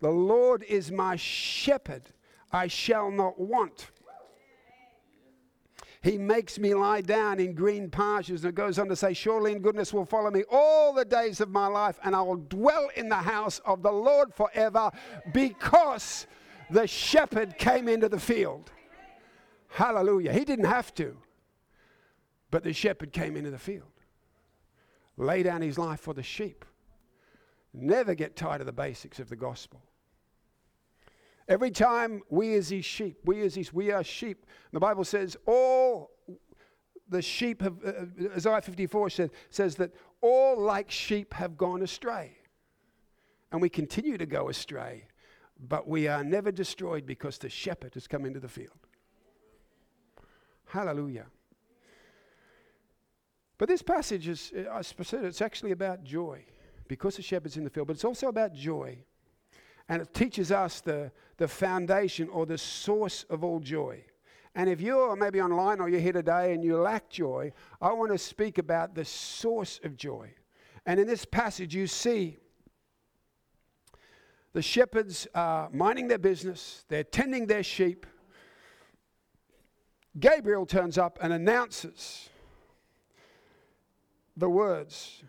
The 0.00 0.10
Lord 0.10 0.64
is 0.64 0.90
my 0.90 1.16
shepherd, 1.16 2.02
I 2.52 2.66
shall 2.66 3.10
not 3.10 3.38
want. 3.38 3.90
He 6.02 6.16
makes 6.16 6.58
me 6.58 6.74
lie 6.74 7.02
down 7.02 7.40
in 7.40 7.54
green 7.54 7.90
pastures. 7.90 8.42
And 8.44 8.50
it 8.50 8.54
goes 8.54 8.78
on 8.78 8.88
to 8.88 8.96
say, 8.96 9.12
Surely 9.12 9.52
in 9.52 9.60
goodness 9.60 9.92
will 9.92 10.06
follow 10.06 10.30
me 10.30 10.44
all 10.50 10.94
the 10.94 11.04
days 11.04 11.40
of 11.40 11.50
my 11.50 11.66
life, 11.66 11.98
and 12.04 12.16
I 12.16 12.22
will 12.22 12.36
dwell 12.36 12.88
in 12.96 13.08
the 13.08 13.16
house 13.16 13.60
of 13.66 13.82
the 13.82 13.92
Lord 13.92 14.34
forever 14.34 14.90
because 15.32 16.26
the 16.70 16.86
shepherd 16.86 17.58
came 17.58 17.86
into 17.86 18.08
the 18.08 18.20
field. 18.20 18.70
Hallelujah. 19.68 20.32
He 20.32 20.44
didn't 20.44 20.64
have 20.64 20.94
to. 20.94 21.16
But 22.50 22.64
the 22.64 22.72
shepherd 22.72 23.12
came 23.12 23.36
into 23.36 23.50
the 23.50 23.58
field, 23.58 23.92
lay 25.16 25.42
down 25.42 25.62
his 25.62 25.78
life 25.78 26.00
for 26.00 26.14
the 26.14 26.22
sheep. 26.22 26.64
Never 27.72 28.14
get 28.14 28.34
tired 28.34 28.60
of 28.60 28.66
the 28.66 28.72
basics 28.72 29.20
of 29.20 29.28
the 29.28 29.36
gospel. 29.36 29.80
Every 31.50 31.72
time 31.72 32.22
we 32.30 32.54
as 32.54 32.68
his 32.68 32.84
sheep, 32.84 33.18
we 33.24 33.42
as 33.42 33.56
his, 33.56 33.74
we 33.74 33.90
are 33.90 34.04
sheep. 34.04 34.46
The 34.72 34.78
Bible 34.78 35.02
says 35.02 35.36
all 35.46 36.12
the 37.08 37.20
sheep 37.20 37.60
have, 37.60 37.76
uh, 37.84 37.88
uh 37.88 38.36
Isaiah 38.36 38.62
54 38.62 39.10
says, 39.10 39.30
says 39.50 39.74
that 39.74 39.90
all 40.20 40.56
like 40.56 40.92
sheep 40.92 41.34
have 41.34 41.58
gone 41.58 41.82
astray. 41.82 42.36
And 43.50 43.60
we 43.60 43.68
continue 43.68 44.16
to 44.16 44.26
go 44.26 44.48
astray, 44.48 45.08
but 45.58 45.88
we 45.88 46.06
are 46.06 46.22
never 46.22 46.52
destroyed 46.52 47.04
because 47.04 47.36
the 47.36 47.48
shepherd 47.48 47.94
has 47.94 48.06
come 48.06 48.24
into 48.24 48.38
the 48.38 48.48
field. 48.48 48.86
Hallelujah. 50.66 51.26
But 53.58 53.68
this 53.68 53.82
passage 53.82 54.28
is, 54.28 54.52
I 54.70 54.82
said, 54.82 55.24
it's 55.24 55.42
actually 55.42 55.72
about 55.72 56.04
joy 56.04 56.44
because 56.86 57.16
the 57.16 57.22
shepherd's 57.22 57.56
in 57.56 57.64
the 57.64 57.70
field, 57.70 57.88
but 57.88 57.94
it's 57.94 58.04
also 58.04 58.28
about 58.28 58.54
joy. 58.54 59.04
And 59.90 60.00
it 60.00 60.14
teaches 60.14 60.52
us 60.52 60.80
the, 60.80 61.10
the 61.36 61.48
foundation 61.48 62.28
or 62.28 62.46
the 62.46 62.56
source 62.56 63.24
of 63.28 63.42
all 63.42 63.58
joy. 63.58 64.04
And 64.54 64.70
if 64.70 64.80
you're 64.80 65.16
maybe 65.16 65.40
online 65.40 65.80
or 65.80 65.88
you're 65.88 66.00
here 66.00 66.12
today 66.12 66.54
and 66.54 66.62
you 66.62 66.78
lack 66.78 67.10
joy, 67.10 67.52
I 67.82 67.92
want 67.92 68.12
to 68.12 68.18
speak 68.18 68.58
about 68.58 68.94
the 68.94 69.04
source 69.04 69.80
of 69.82 69.96
joy. 69.96 70.32
And 70.86 71.00
in 71.00 71.08
this 71.08 71.24
passage, 71.24 71.74
you 71.74 71.88
see 71.88 72.38
the 74.52 74.62
shepherds 74.62 75.26
are 75.34 75.68
minding 75.72 76.06
their 76.06 76.18
business, 76.18 76.84
they're 76.88 77.04
tending 77.04 77.48
their 77.48 77.64
sheep, 77.64 78.06
Gabriel 80.18 80.66
turns 80.66 80.98
up 80.98 81.18
and 81.20 81.32
announces 81.32 82.30
the 84.36 84.48
words 84.48 85.24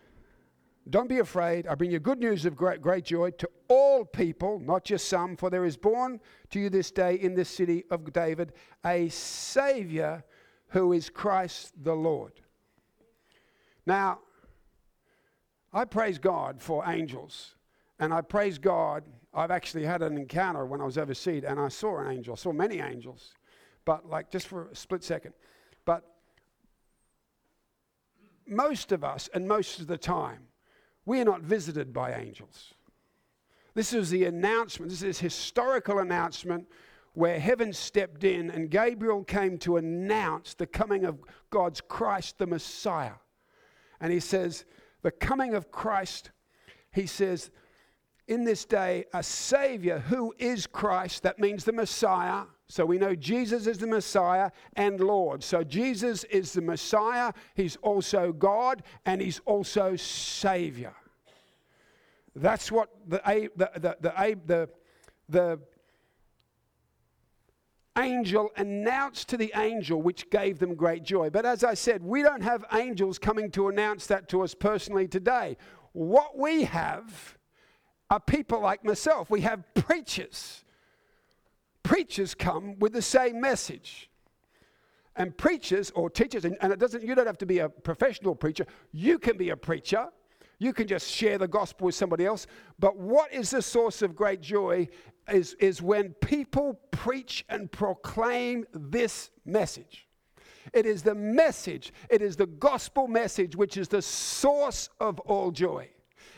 Don't 0.90 1.08
be 1.08 1.20
afraid. 1.20 1.68
I 1.68 1.76
bring 1.76 1.92
you 1.92 2.00
good 2.00 2.20
news 2.20 2.46
of 2.46 2.56
great, 2.56 2.82
great 2.82 3.06
joy 3.06 3.32
to 3.32 3.50
all 3.68 4.04
people, 4.04 4.60
not 4.60 4.84
just 4.84 5.08
some, 5.08 5.38
for 5.38 5.50
there 5.50 5.66
is 5.66 5.78
born 5.78 6.20
to 6.50 6.60
you 6.60 6.70
this 6.70 6.92
day 6.92 7.16
in 7.16 7.36
this 7.36 7.50
city 7.50 7.84
of 7.92 8.12
David 8.12 8.54
a 8.86 9.10
Savior 9.10 10.24
who 10.70 10.94
is 10.94 11.10
Christ 11.10 11.74
the 11.84 11.94
Lord. 11.94 12.34
Now, 13.86 14.20
I 15.72 15.86
praise 15.86 16.18
God 16.18 16.62
for 16.62 16.84
angels, 16.90 17.56
and 18.00 18.14
I 18.14 18.22
praise 18.22 18.58
God. 18.58 19.04
I've 19.34 19.52
actually 19.52 19.86
had 19.86 20.02
an 20.02 20.18
encounter 20.18 20.66
when 20.66 20.82
I 20.82 20.86
was 20.86 20.98
overseas, 20.98 21.44
and 21.48 21.60
I 21.60 21.70
saw 21.70 22.00
an 22.00 22.12
angel, 22.12 22.34
I 22.34 22.38
saw 22.38 22.52
many 22.52 22.80
angels 22.80 23.34
but 23.86 24.10
like 24.10 24.30
just 24.30 24.48
for 24.48 24.68
a 24.68 24.76
split 24.76 25.04
second. 25.04 25.34
But 25.86 26.04
most 28.48 28.92
of 28.92 29.04
us, 29.04 29.30
and 29.34 29.48
most 29.48 29.80
of 29.80 29.88
the 29.88 29.98
time, 29.98 30.48
we 31.12 31.20
are 31.20 31.26
not 31.26 31.42
visited 31.42 31.92
by 31.92 32.14
angels. 32.14 32.74
This 33.74 33.92
is 33.92 34.10
the 34.12 34.24
announcement, 34.24 34.92
this 34.92 35.04
is 35.04 35.20
historical 35.20 36.00
announcement 36.00 36.70
where 37.16 37.38
heaven 37.38 37.74
stepped 37.74 38.24
in 38.24 38.50
and 38.50 38.72
Gabriel 38.72 39.22
came 39.26 39.58
to 39.58 39.76
announce 39.76 40.54
the 40.54 40.66
coming 40.66 41.04
of 41.04 41.20
God's 41.50 41.82
Christ, 41.82 42.38
the 42.38 42.48
Messiah. 42.48 43.16
And 44.00 44.14
he 44.14 44.22
says, 44.22 44.64
The 45.02 45.12
coming 45.12 45.54
of 45.54 45.70
Christ, 45.70 46.32
he 46.94 47.06
says, 47.06 47.52
in 48.30 48.46
this 48.46 48.64
day, 48.64 49.04
a 49.14 49.22
Savior 49.22 50.00
who 50.00 50.34
is 50.38 50.66
Christ, 50.66 51.24
that 51.24 51.40
means 51.40 51.66
the 51.66 51.74
Messiah. 51.74 52.44
So 52.70 52.86
we 52.86 52.98
know 52.98 53.16
Jesus 53.16 53.68
is 53.68 53.80
the 53.80 53.88
Messiah 53.88 54.52
and 54.78 55.02
Lord. 55.02 55.44
So 55.44 55.62
Jesus 55.62 56.24
is 56.26 56.54
the 56.54 56.62
Messiah, 56.62 57.34
He's 57.54 57.76
also 57.82 58.32
God, 58.32 58.84
and 59.06 59.20
He's 59.20 59.42
also 59.46 59.98
Savior. 59.98 60.94
That's 62.36 62.72
what 62.72 62.90
the, 63.08 63.22
the, 63.56 63.72
the, 63.76 63.98
the, 64.48 64.70
the, 65.28 65.60
angel 67.98 68.50
announced 68.56 69.28
to 69.30 69.38
the 69.38 69.52
angel, 69.56 70.02
which 70.02 70.30
gave 70.30 70.60
them 70.60 70.76
great 70.76 71.04
joy. 71.04 71.30
But 71.30 71.46
as 71.46 71.64
I 71.64 71.74
said, 71.74 72.02
we 72.02 72.24
don't 72.24 72.42
have 72.42 72.66
angels 72.74 73.20
coming 73.20 73.52
to 73.52 73.68
announce 73.68 74.08
that 74.08 74.30
to 74.30 74.42
us 74.44 74.54
personally 74.54 75.08
today. 75.08 75.58
What 75.92 76.38
we 76.38 76.64
have 76.64 77.38
are 78.10 78.20
people 78.20 78.62
like 78.62 78.84
myself. 78.84 79.30
We 79.30 79.42
have 79.42 79.64
preachers. 79.74 80.64
Preachers 81.84 82.34
come 82.34 82.80
with 82.80 82.94
the 82.94 83.02
same 83.02 83.42
message. 83.42 84.10
And 85.18 85.36
preachers 85.38 85.92
or 85.92 86.10
teachers, 86.10 86.46
and, 86.46 86.58
and 86.62 86.72
it 86.72 86.80
doesn't, 86.80 87.04
you 87.04 87.16
don't 87.16 87.28
have 87.28 87.38
to 87.40 87.46
be 87.46 87.60
a 87.60 87.68
professional 87.68 88.36
preacher, 88.36 88.66
you 88.94 89.20
can 89.20 89.38
be 89.38 89.50
a 89.50 89.58
preacher 89.58 90.08
you 90.62 90.74
can 90.74 90.86
just 90.86 91.10
share 91.10 91.40
the 91.40 91.48
gospel 91.48 91.88
with 91.88 91.96
somebody 91.96 92.24
else. 92.24 92.46
But 92.78 92.96
what 92.96 93.34
is 93.34 93.50
the 93.50 93.64
source 93.64 94.04
of 94.04 94.16
great 94.16 94.42
joy 94.42 94.90
is, 95.28 95.56
is 95.56 95.82
when 95.82 96.14
people 96.14 96.80
preach 96.92 97.44
and 97.50 97.72
proclaim 97.72 98.68
this 98.72 99.32
message. 99.44 100.08
It 100.72 100.86
is 100.86 101.02
the 101.02 101.16
message, 101.16 101.92
it 102.12 102.22
is 102.22 102.36
the 102.36 102.46
gospel 102.46 103.08
message, 103.08 103.56
which 103.56 103.76
is 103.76 103.88
the 103.88 104.04
source 104.04 104.88
of 105.00 105.20
all 105.22 105.50
joy. 105.50 105.90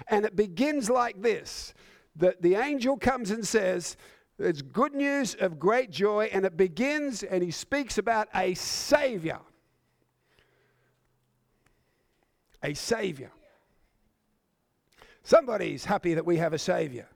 And 0.08 0.24
it 0.24 0.38
begins 0.38 0.90
like 0.90 1.22
this 1.22 1.74
that 2.16 2.42
the 2.42 2.56
angel 2.56 2.96
comes 2.96 3.30
and 3.30 3.46
says, 3.46 3.98
It's 4.40 4.62
good 4.62 4.94
news 4.94 5.36
of 5.36 5.60
great 5.60 5.92
joy, 5.92 6.30
and 6.32 6.46
it 6.46 6.56
begins 6.56 7.24
and 7.24 7.44
he 7.44 7.52
speaks 7.52 7.98
about 7.98 8.30
a 8.34 8.54
savior. 8.54 9.40
A 12.64 12.74
savior. 12.74 13.32
Somebody's 15.24 15.86
happy 15.86 16.14
that 16.14 16.26
we 16.26 16.38
have 16.38 16.54
a 16.54 16.60
Savior 16.60 17.08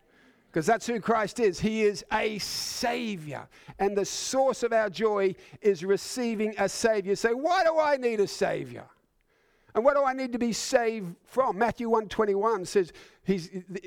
because 0.47 0.65
that's 0.65 0.87
who 0.87 0.99
Christ 0.99 1.39
is. 1.39 1.59
He 1.59 1.83
is 1.83 2.03
a 2.11 2.39
Savior. 2.39 3.47
And 3.79 3.95
the 3.95 4.05
source 4.05 4.63
of 4.63 4.73
our 4.73 4.89
joy 4.89 5.35
is 5.61 5.83
receiving 5.83 6.55
a 6.57 6.67
Savior. 6.69 7.15
So, 7.15 7.35
why 7.35 7.63
do 7.63 7.77
I 7.77 7.97
need 7.97 8.19
a 8.19 8.27
Savior? 8.27 8.85
And 9.75 9.85
what 9.85 9.95
do 9.95 10.03
I 10.03 10.13
need 10.13 10.31
to 10.31 10.39
be 10.39 10.53
saved 10.53 11.13
from? 11.25 11.59
Matthew 11.59 11.87
121 11.87 12.65
says, 12.65 12.91
he's, 13.23 13.51
the, 13.69 13.81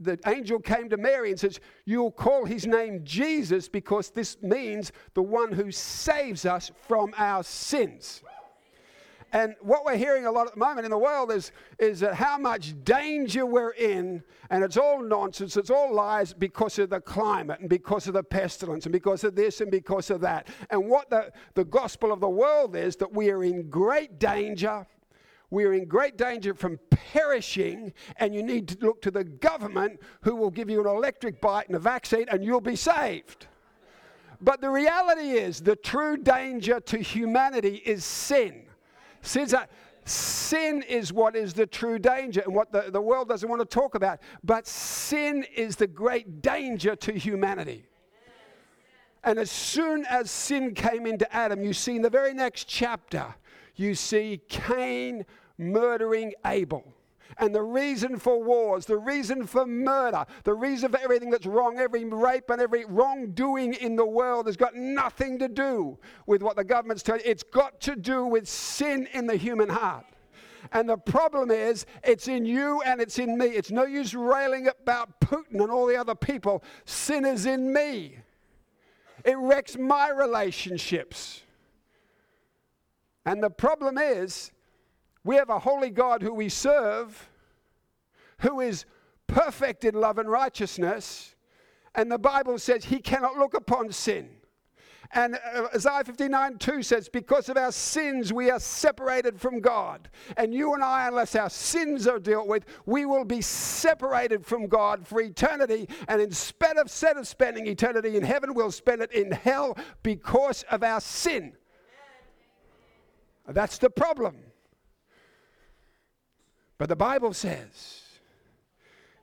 the 0.00 0.18
angel 0.26 0.58
came 0.58 0.88
to 0.88 0.96
Mary 0.96 1.32
and 1.32 1.38
says, 1.38 1.60
You'll 1.84 2.12
call 2.12 2.46
his 2.46 2.66
name 2.66 3.00
Jesus 3.04 3.68
because 3.68 4.08
this 4.08 4.40
means 4.40 4.92
the 5.12 5.22
one 5.22 5.52
who 5.52 5.70
saves 5.70 6.46
us 6.46 6.70
from 6.88 7.12
our 7.18 7.42
sins. 7.42 8.22
And 9.34 9.56
what 9.60 9.84
we're 9.84 9.96
hearing 9.96 10.26
a 10.26 10.30
lot 10.30 10.46
at 10.46 10.52
the 10.52 10.60
moment 10.60 10.84
in 10.84 10.92
the 10.92 10.96
world 10.98 11.32
is, 11.32 11.50
is 11.80 11.98
that 12.00 12.14
how 12.14 12.38
much 12.38 12.72
danger 12.84 13.44
we're 13.44 13.72
in, 13.72 14.22
and 14.48 14.62
it's 14.62 14.76
all 14.76 15.02
nonsense, 15.02 15.56
it's 15.56 15.70
all 15.70 15.92
lies 15.92 16.32
because 16.32 16.78
of 16.78 16.88
the 16.88 17.00
climate 17.00 17.58
and 17.58 17.68
because 17.68 18.06
of 18.06 18.14
the 18.14 18.22
pestilence 18.22 18.86
and 18.86 18.92
because 18.92 19.24
of 19.24 19.34
this 19.34 19.60
and 19.60 19.72
because 19.72 20.10
of 20.10 20.20
that. 20.20 20.46
And 20.70 20.88
what 20.88 21.10
the, 21.10 21.32
the 21.54 21.64
gospel 21.64 22.12
of 22.12 22.20
the 22.20 22.28
world 22.28 22.76
is 22.76 22.94
that 22.96 23.12
we 23.12 23.28
are 23.30 23.42
in 23.42 23.68
great 23.68 24.20
danger. 24.20 24.86
We 25.50 25.64
are 25.64 25.74
in 25.74 25.86
great 25.86 26.16
danger 26.16 26.54
from 26.54 26.78
perishing, 26.90 27.92
and 28.18 28.36
you 28.36 28.42
need 28.44 28.68
to 28.68 28.86
look 28.86 29.02
to 29.02 29.10
the 29.10 29.24
government 29.24 30.00
who 30.20 30.36
will 30.36 30.50
give 30.50 30.70
you 30.70 30.80
an 30.80 30.86
electric 30.86 31.40
bite 31.40 31.66
and 31.66 31.74
a 31.74 31.80
vaccine, 31.80 32.26
and 32.28 32.44
you'll 32.44 32.60
be 32.60 32.76
saved. 32.76 33.48
But 34.40 34.60
the 34.60 34.70
reality 34.70 35.30
is, 35.30 35.60
the 35.60 35.74
true 35.74 36.16
danger 36.16 36.78
to 36.78 36.98
humanity 36.98 37.82
is 37.84 38.04
sin. 38.04 38.66
Sin's 39.24 39.54
a, 39.54 39.66
sin 40.04 40.82
is 40.82 41.12
what 41.12 41.34
is 41.34 41.54
the 41.54 41.66
true 41.66 41.98
danger 41.98 42.42
and 42.44 42.54
what 42.54 42.70
the, 42.70 42.90
the 42.90 43.00
world 43.00 43.28
doesn't 43.28 43.48
want 43.48 43.60
to 43.60 43.66
talk 43.66 43.94
about. 43.94 44.20
But 44.44 44.66
sin 44.66 45.44
is 45.56 45.76
the 45.76 45.86
great 45.86 46.42
danger 46.42 46.94
to 46.94 47.12
humanity. 47.12 47.86
And 49.24 49.38
as 49.38 49.50
soon 49.50 50.04
as 50.04 50.30
sin 50.30 50.74
came 50.74 51.06
into 51.06 51.32
Adam, 51.34 51.64
you 51.64 51.72
see 51.72 51.96
in 51.96 52.02
the 52.02 52.10
very 52.10 52.34
next 52.34 52.68
chapter, 52.68 53.34
you 53.74 53.94
see 53.94 54.42
Cain 54.48 55.24
murdering 55.56 56.34
Abel. 56.44 56.84
And 57.38 57.54
the 57.54 57.62
reason 57.62 58.18
for 58.18 58.42
wars, 58.42 58.86
the 58.86 58.98
reason 58.98 59.46
for 59.46 59.66
murder, 59.66 60.24
the 60.44 60.54
reason 60.54 60.90
for 60.90 60.98
everything 60.98 61.30
that's 61.30 61.46
wrong, 61.46 61.78
every 61.78 62.04
rape 62.04 62.50
and 62.50 62.60
every 62.60 62.84
wrongdoing 62.84 63.74
in 63.74 63.96
the 63.96 64.06
world 64.06 64.46
has 64.46 64.56
got 64.56 64.74
nothing 64.74 65.38
to 65.40 65.48
do 65.48 65.98
with 66.26 66.42
what 66.42 66.56
the 66.56 66.64
government's 66.64 67.02
telling 67.02 67.22
you. 67.24 67.30
It's 67.30 67.42
got 67.42 67.80
to 67.82 67.96
do 67.96 68.24
with 68.26 68.48
sin 68.48 69.08
in 69.12 69.26
the 69.26 69.36
human 69.36 69.68
heart. 69.68 70.06
And 70.72 70.88
the 70.88 70.96
problem 70.96 71.50
is, 71.50 71.86
it's 72.02 72.28
in 72.28 72.46
you 72.46 72.80
and 72.82 73.00
it's 73.00 73.18
in 73.18 73.36
me. 73.36 73.46
It's 73.46 73.70
no 73.70 73.84
use 73.84 74.14
railing 74.14 74.68
about 74.68 75.20
Putin 75.20 75.60
and 75.60 75.70
all 75.70 75.86
the 75.86 75.96
other 75.96 76.14
people. 76.14 76.64
Sin 76.84 77.24
is 77.24 77.46
in 77.46 77.72
me. 77.72 78.18
It 79.24 79.36
wrecks 79.38 79.76
my 79.76 80.10
relationships. 80.10 81.42
And 83.26 83.42
the 83.42 83.50
problem 83.50 83.98
is, 83.98 84.52
we 85.24 85.36
have 85.36 85.50
a 85.50 85.58
holy 85.58 85.90
God 85.90 86.22
who 86.22 86.34
we 86.34 86.48
serve, 86.48 87.30
who 88.40 88.60
is 88.60 88.84
perfect 89.26 89.84
in 89.84 89.94
love 89.94 90.18
and 90.18 90.30
righteousness. 90.30 91.34
And 91.94 92.12
the 92.12 92.18
Bible 92.18 92.58
says 92.58 92.84
he 92.84 92.98
cannot 92.98 93.36
look 93.36 93.54
upon 93.54 93.90
sin. 93.90 94.28
And 95.12 95.38
uh, 95.54 95.68
Isaiah 95.74 96.02
59 96.04 96.58
2 96.58 96.82
says, 96.82 97.08
Because 97.08 97.48
of 97.48 97.56
our 97.56 97.70
sins, 97.70 98.32
we 98.32 98.50
are 98.50 98.58
separated 98.58 99.40
from 99.40 99.60
God. 99.60 100.08
And 100.36 100.52
you 100.52 100.74
and 100.74 100.82
I, 100.82 101.06
unless 101.06 101.36
our 101.36 101.50
sins 101.50 102.08
are 102.08 102.18
dealt 102.18 102.48
with, 102.48 102.64
we 102.84 103.06
will 103.06 103.24
be 103.24 103.40
separated 103.40 104.44
from 104.44 104.66
God 104.66 105.06
for 105.06 105.20
eternity. 105.20 105.88
And 106.08 106.20
instead 106.20 106.78
of, 106.78 106.86
instead 106.86 107.16
of 107.16 107.28
spending 107.28 107.66
eternity 107.66 108.16
in 108.16 108.24
heaven, 108.24 108.54
we'll 108.54 108.72
spend 108.72 109.02
it 109.02 109.12
in 109.12 109.30
hell 109.30 109.78
because 110.02 110.64
of 110.70 110.82
our 110.82 111.00
sin. 111.00 111.52
That's 113.46 113.78
the 113.78 113.90
problem. 113.90 114.36
But 116.78 116.88
the 116.88 116.96
Bible 116.96 117.32
says 117.32 118.02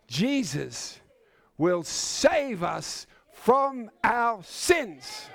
Jesus 0.08 1.00
will 1.58 1.84
save 1.84 2.64
us 2.64 3.08
from 3.34 3.90
our 4.04 4.44
sins. 4.44 5.30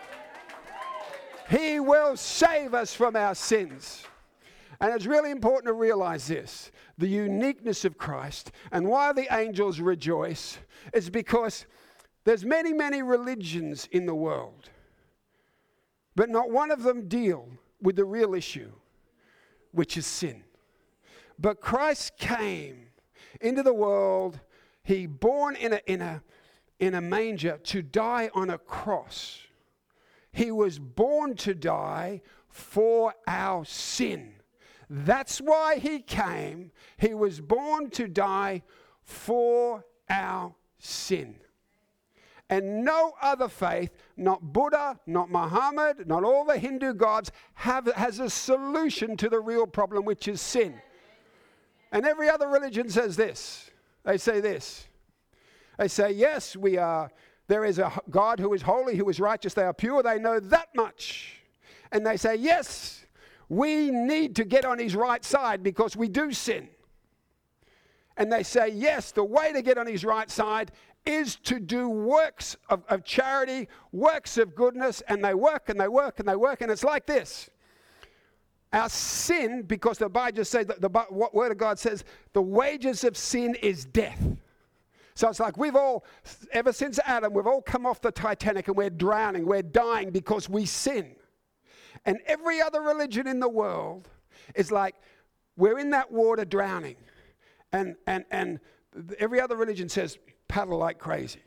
He 1.48 1.78
will 1.78 2.16
save 2.16 2.74
us 2.74 2.94
from 2.94 3.16
our 3.16 3.34
sins. 3.34 4.04
And 4.80 4.92
it's 4.94 5.06
really 5.06 5.30
important 5.30 5.66
to 5.66 5.72
realize 5.72 6.26
this 6.26 6.70
the 6.98 7.08
uniqueness 7.08 7.84
of 7.84 7.98
Christ 7.98 8.52
and 8.72 8.86
why 8.86 9.12
the 9.12 9.26
angels 9.34 9.80
rejoice 9.80 10.58
is 10.92 11.10
because 11.10 11.66
there's 12.24 12.44
many, 12.44 12.72
many 12.72 13.02
religions 13.02 13.88
in 13.92 14.06
the 14.06 14.14
world, 14.14 14.70
but 16.14 16.28
not 16.28 16.50
one 16.50 16.70
of 16.70 16.82
them 16.82 17.06
deal 17.06 17.48
with 17.80 17.96
the 17.96 18.04
real 18.04 18.34
issue, 18.34 18.72
which 19.72 19.96
is 19.96 20.06
sin. 20.06 20.42
But 21.38 21.60
Christ 21.60 22.16
came 22.18 22.86
into 23.40 23.62
the 23.62 23.74
world, 23.74 24.40
he 24.82 25.06
born 25.06 25.56
in 25.56 25.74
a, 25.74 25.80
in 25.86 26.00
a, 26.00 26.22
in 26.78 26.94
a 26.94 27.00
manger 27.00 27.58
to 27.64 27.82
die 27.82 28.30
on 28.34 28.50
a 28.50 28.58
cross. 28.58 29.40
He 30.32 30.50
was 30.50 30.78
born 30.78 31.34
to 31.36 31.54
die 31.54 32.22
for 32.48 33.14
our 33.26 33.64
sin. 33.64 34.34
That's 34.88 35.38
why 35.38 35.78
he 35.78 36.00
came. 36.00 36.70
He 36.96 37.14
was 37.14 37.40
born 37.40 37.90
to 37.90 38.06
die 38.06 38.62
for 39.02 39.84
our 40.08 40.54
sin. 40.78 41.36
And 42.48 42.84
no 42.84 43.14
other 43.20 43.48
faith, 43.48 43.90
not 44.16 44.52
Buddha, 44.52 45.00
not 45.06 45.30
Muhammad, 45.30 46.06
not 46.06 46.22
all 46.22 46.44
the 46.44 46.58
Hindu 46.58 46.94
gods, 46.94 47.32
have, 47.54 47.86
has 47.94 48.20
a 48.20 48.30
solution 48.30 49.16
to 49.16 49.28
the 49.28 49.40
real 49.40 49.66
problem, 49.66 50.04
which 50.04 50.28
is 50.28 50.40
sin. 50.40 50.80
And 51.92 52.04
every 52.04 52.28
other 52.28 52.48
religion 52.48 52.88
says 52.90 53.16
this. 53.16 53.70
They 54.04 54.18
say 54.18 54.40
this. 54.40 54.86
They 55.78 55.88
say, 55.88 56.12
yes, 56.12 56.56
we 56.56 56.78
are, 56.78 57.10
there 57.48 57.64
is 57.64 57.78
a 57.78 57.92
God 58.10 58.40
who 58.40 58.52
is 58.54 58.62
holy, 58.62 58.96
who 58.96 59.08
is 59.08 59.20
righteous, 59.20 59.54
they 59.54 59.64
are 59.64 59.74
pure, 59.74 60.02
they 60.02 60.18
know 60.18 60.40
that 60.40 60.68
much. 60.74 61.40
And 61.92 62.06
they 62.06 62.16
say, 62.16 62.36
yes, 62.36 63.06
We 63.48 63.90
need 63.90 64.36
to 64.36 64.44
get 64.44 64.64
on 64.64 64.78
his 64.78 64.96
right 64.96 65.24
side 65.24 65.62
because 65.62 65.96
we 65.96 66.08
do 66.08 66.32
sin. 66.32 66.68
And 68.16 68.32
they 68.32 68.42
say, 68.42 68.70
yes, 68.70 69.12
the 69.12 69.24
way 69.24 69.52
to 69.52 69.62
get 69.62 69.78
on 69.78 69.86
his 69.86 70.04
right 70.04 70.30
side 70.30 70.72
is 71.04 71.36
to 71.36 71.60
do 71.60 71.88
works 71.88 72.56
of, 72.68 72.82
of 72.88 73.04
charity, 73.04 73.68
works 73.92 74.38
of 74.38 74.54
goodness, 74.56 75.02
and 75.06 75.24
they 75.24 75.34
work 75.34 75.68
and 75.68 75.78
they 75.78 75.86
work 75.86 76.18
and 76.18 76.28
they 76.28 76.34
work. 76.34 76.62
And 76.62 76.70
it's 76.70 76.82
like 76.82 77.06
this 77.06 77.50
our 78.76 78.90
sin, 78.90 79.62
because 79.62 79.96
the 79.96 80.08
Bible 80.08 80.36
just 80.36 80.50
says 80.50 80.66
that 80.66 80.82
the 80.82 80.90
word 81.32 81.50
of 81.50 81.56
God 81.56 81.78
says, 81.78 82.04
the 82.34 82.42
wages 82.42 83.04
of 83.04 83.16
sin 83.16 83.54
is 83.56 83.86
death. 83.86 84.22
So 85.14 85.30
it's 85.30 85.40
like 85.40 85.56
we've 85.56 85.74
all, 85.74 86.04
ever 86.52 86.74
since 86.74 87.00
Adam, 87.06 87.32
we've 87.32 87.46
all 87.46 87.62
come 87.62 87.86
off 87.86 88.02
the 88.02 88.12
Titanic 88.12 88.68
and 88.68 88.76
we're 88.76 88.90
drowning, 88.90 89.46
we're 89.46 89.62
dying 89.62 90.10
because 90.10 90.48
we 90.50 90.66
sin. 90.66 91.16
And 92.04 92.18
every 92.26 92.60
other 92.60 92.82
religion 92.82 93.26
in 93.26 93.40
the 93.40 93.48
world 93.48 94.10
is 94.54 94.70
like, 94.70 94.94
we're 95.56 95.78
in 95.78 95.88
that 95.90 96.12
water 96.12 96.44
drowning. 96.44 96.96
And, 97.72 97.96
and, 98.06 98.26
and 98.30 98.60
every 99.18 99.40
other 99.40 99.56
religion 99.56 99.88
says, 99.88 100.18
paddle 100.48 100.76
like 100.76 100.98
crazy. 100.98 101.40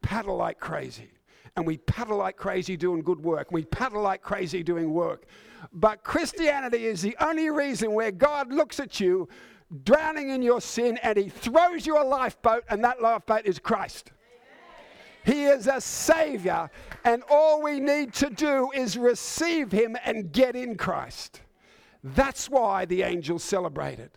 Paddle 0.00 0.36
like 0.36 0.60
crazy. 0.60 1.10
And 1.56 1.66
we 1.66 1.78
paddle 1.78 2.18
like 2.18 2.36
crazy 2.36 2.76
doing 2.76 3.02
good 3.02 3.20
work. 3.20 3.50
We 3.50 3.64
paddle 3.64 4.02
like 4.02 4.22
crazy 4.22 4.62
doing 4.62 4.92
work. 4.92 5.26
But 5.72 6.02
Christianity 6.04 6.86
is 6.86 7.02
the 7.02 7.16
only 7.20 7.50
reason 7.50 7.92
where 7.92 8.10
God 8.10 8.52
looks 8.52 8.80
at 8.80 9.00
you 9.00 9.28
drowning 9.84 10.30
in 10.30 10.42
your 10.42 10.60
sin 10.60 10.98
and 11.02 11.16
he 11.16 11.28
throws 11.28 11.86
you 11.86 11.96
a 12.00 12.04
lifeboat, 12.04 12.64
and 12.68 12.82
that 12.84 13.00
lifeboat 13.00 13.46
is 13.46 13.58
Christ. 13.58 14.12
He 15.24 15.44
is 15.44 15.66
a 15.66 15.80
savior, 15.80 16.70
and 17.04 17.22
all 17.28 17.62
we 17.62 17.78
need 17.78 18.14
to 18.14 18.30
do 18.30 18.70
is 18.74 18.96
receive 18.96 19.70
him 19.70 19.96
and 20.04 20.32
get 20.32 20.56
in 20.56 20.76
Christ. 20.76 21.42
That's 22.02 22.48
why 22.48 22.86
the 22.86 23.02
angels 23.02 23.44
celebrated. 23.44 24.10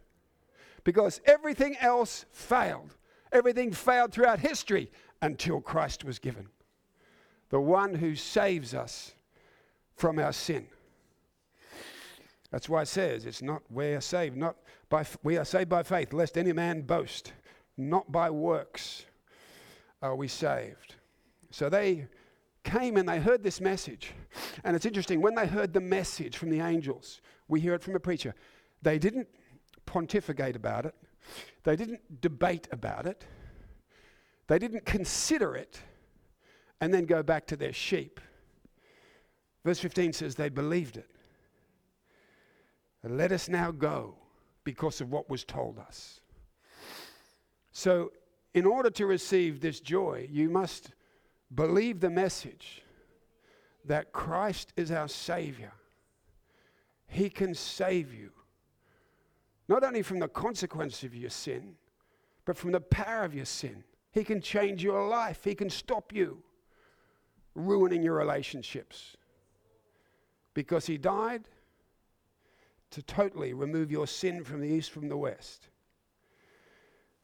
Because 0.83 1.21
everything 1.25 1.75
else 1.79 2.25
failed. 2.31 2.95
Everything 3.31 3.71
failed 3.71 4.13
throughout 4.13 4.39
history 4.39 4.91
until 5.21 5.59
Christ 5.59 6.03
was 6.03 6.19
given. 6.19 6.47
The 7.49 7.59
one 7.59 7.95
who 7.95 8.15
saves 8.15 8.73
us 8.73 9.13
from 9.95 10.19
our 10.19 10.33
sin. 10.33 10.67
That's 12.53 12.69
why 12.69 12.83
it 12.83 12.87
says 12.87 13.25
it's 13.25 13.41
not 13.41 13.63
we 13.71 13.95
are 13.95 13.99
saved, 13.99 14.37
not 14.37 14.55
by 14.87 15.03
we 15.23 15.37
are 15.37 15.43
saved 15.43 15.69
by 15.69 15.81
faith, 15.81 16.13
lest 16.13 16.37
any 16.37 16.53
man 16.53 16.83
boast, 16.83 17.33
not 17.77 18.11
by 18.11 18.29
works 18.29 19.07
are 20.03 20.15
we 20.15 20.27
saved. 20.27 20.93
So 21.49 21.67
they 21.67 22.05
came 22.63 22.97
and 22.97 23.09
they 23.09 23.19
heard 23.19 23.41
this 23.41 23.59
message. 23.59 24.11
And 24.63 24.75
it's 24.75 24.85
interesting, 24.85 25.19
when 25.19 25.33
they 25.33 25.47
heard 25.47 25.73
the 25.73 25.81
message 25.81 26.37
from 26.37 26.51
the 26.51 26.59
angels, 26.59 27.21
we 27.47 27.59
hear 27.59 27.73
it 27.73 27.81
from 27.81 27.95
a 27.95 27.99
preacher, 27.99 28.35
they 28.83 28.99
didn't 28.99 29.27
pontificate 29.87 30.55
about 30.55 30.85
it, 30.85 30.93
they 31.63 31.75
didn't 31.75 32.21
debate 32.21 32.67
about 32.71 33.07
it, 33.07 33.25
they 34.45 34.59
didn't 34.59 34.85
consider 34.85 35.55
it, 35.55 35.79
and 36.81 36.93
then 36.93 37.05
go 37.05 37.23
back 37.23 37.47
to 37.47 37.55
their 37.55 37.73
sheep. 37.73 38.19
Verse 39.65 39.79
15 39.79 40.13
says 40.13 40.35
they 40.35 40.49
believed 40.49 40.97
it. 40.97 41.09
Let 43.03 43.31
us 43.31 43.49
now 43.49 43.71
go 43.71 44.15
because 44.63 45.01
of 45.01 45.11
what 45.11 45.29
was 45.29 45.43
told 45.43 45.77
us. 45.77 46.21
So, 47.71 48.11
in 48.53 48.65
order 48.65 48.89
to 48.91 49.05
receive 49.05 49.59
this 49.59 49.79
joy, 49.79 50.27
you 50.31 50.49
must 50.49 50.91
believe 51.53 51.99
the 51.99 52.09
message 52.09 52.83
that 53.85 54.13
Christ 54.13 54.73
is 54.77 54.91
our 54.91 55.07
Savior. 55.07 55.73
He 57.07 57.29
can 57.29 57.53
save 57.53 58.13
you, 58.13 58.31
not 59.67 59.83
only 59.83 60.01
from 60.01 60.19
the 60.19 60.27
consequence 60.27 61.03
of 61.03 61.13
your 61.13 61.29
sin, 61.29 61.75
but 62.45 62.57
from 62.57 62.71
the 62.71 62.79
power 62.79 63.23
of 63.23 63.33
your 63.33 63.45
sin. 63.45 63.83
He 64.11 64.23
can 64.23 64.39
change 64.39 64.83
your 64.83 65.07
life, 65.07 65.43
He 65.43 65.55
can 65.55 65.69
stop 65.69 66.13
you 66.13 66.43
ruining 67.55 68.03
your 68.03 68.15
relationships 68.15 69.17
because 70.53 70.85
He 70.85 70.97
died 70.97 71.43
to 72.93 73.01
totally 73.01 73.53
remove 73.53 73.91
your 73.91 74.05
sin 74.05 74.43
from 74.43 74.61
the 74.61 74.67
east 74.67 74.91
from 74.91 75.09
the 75.09 75.17
west. 75.17 75.67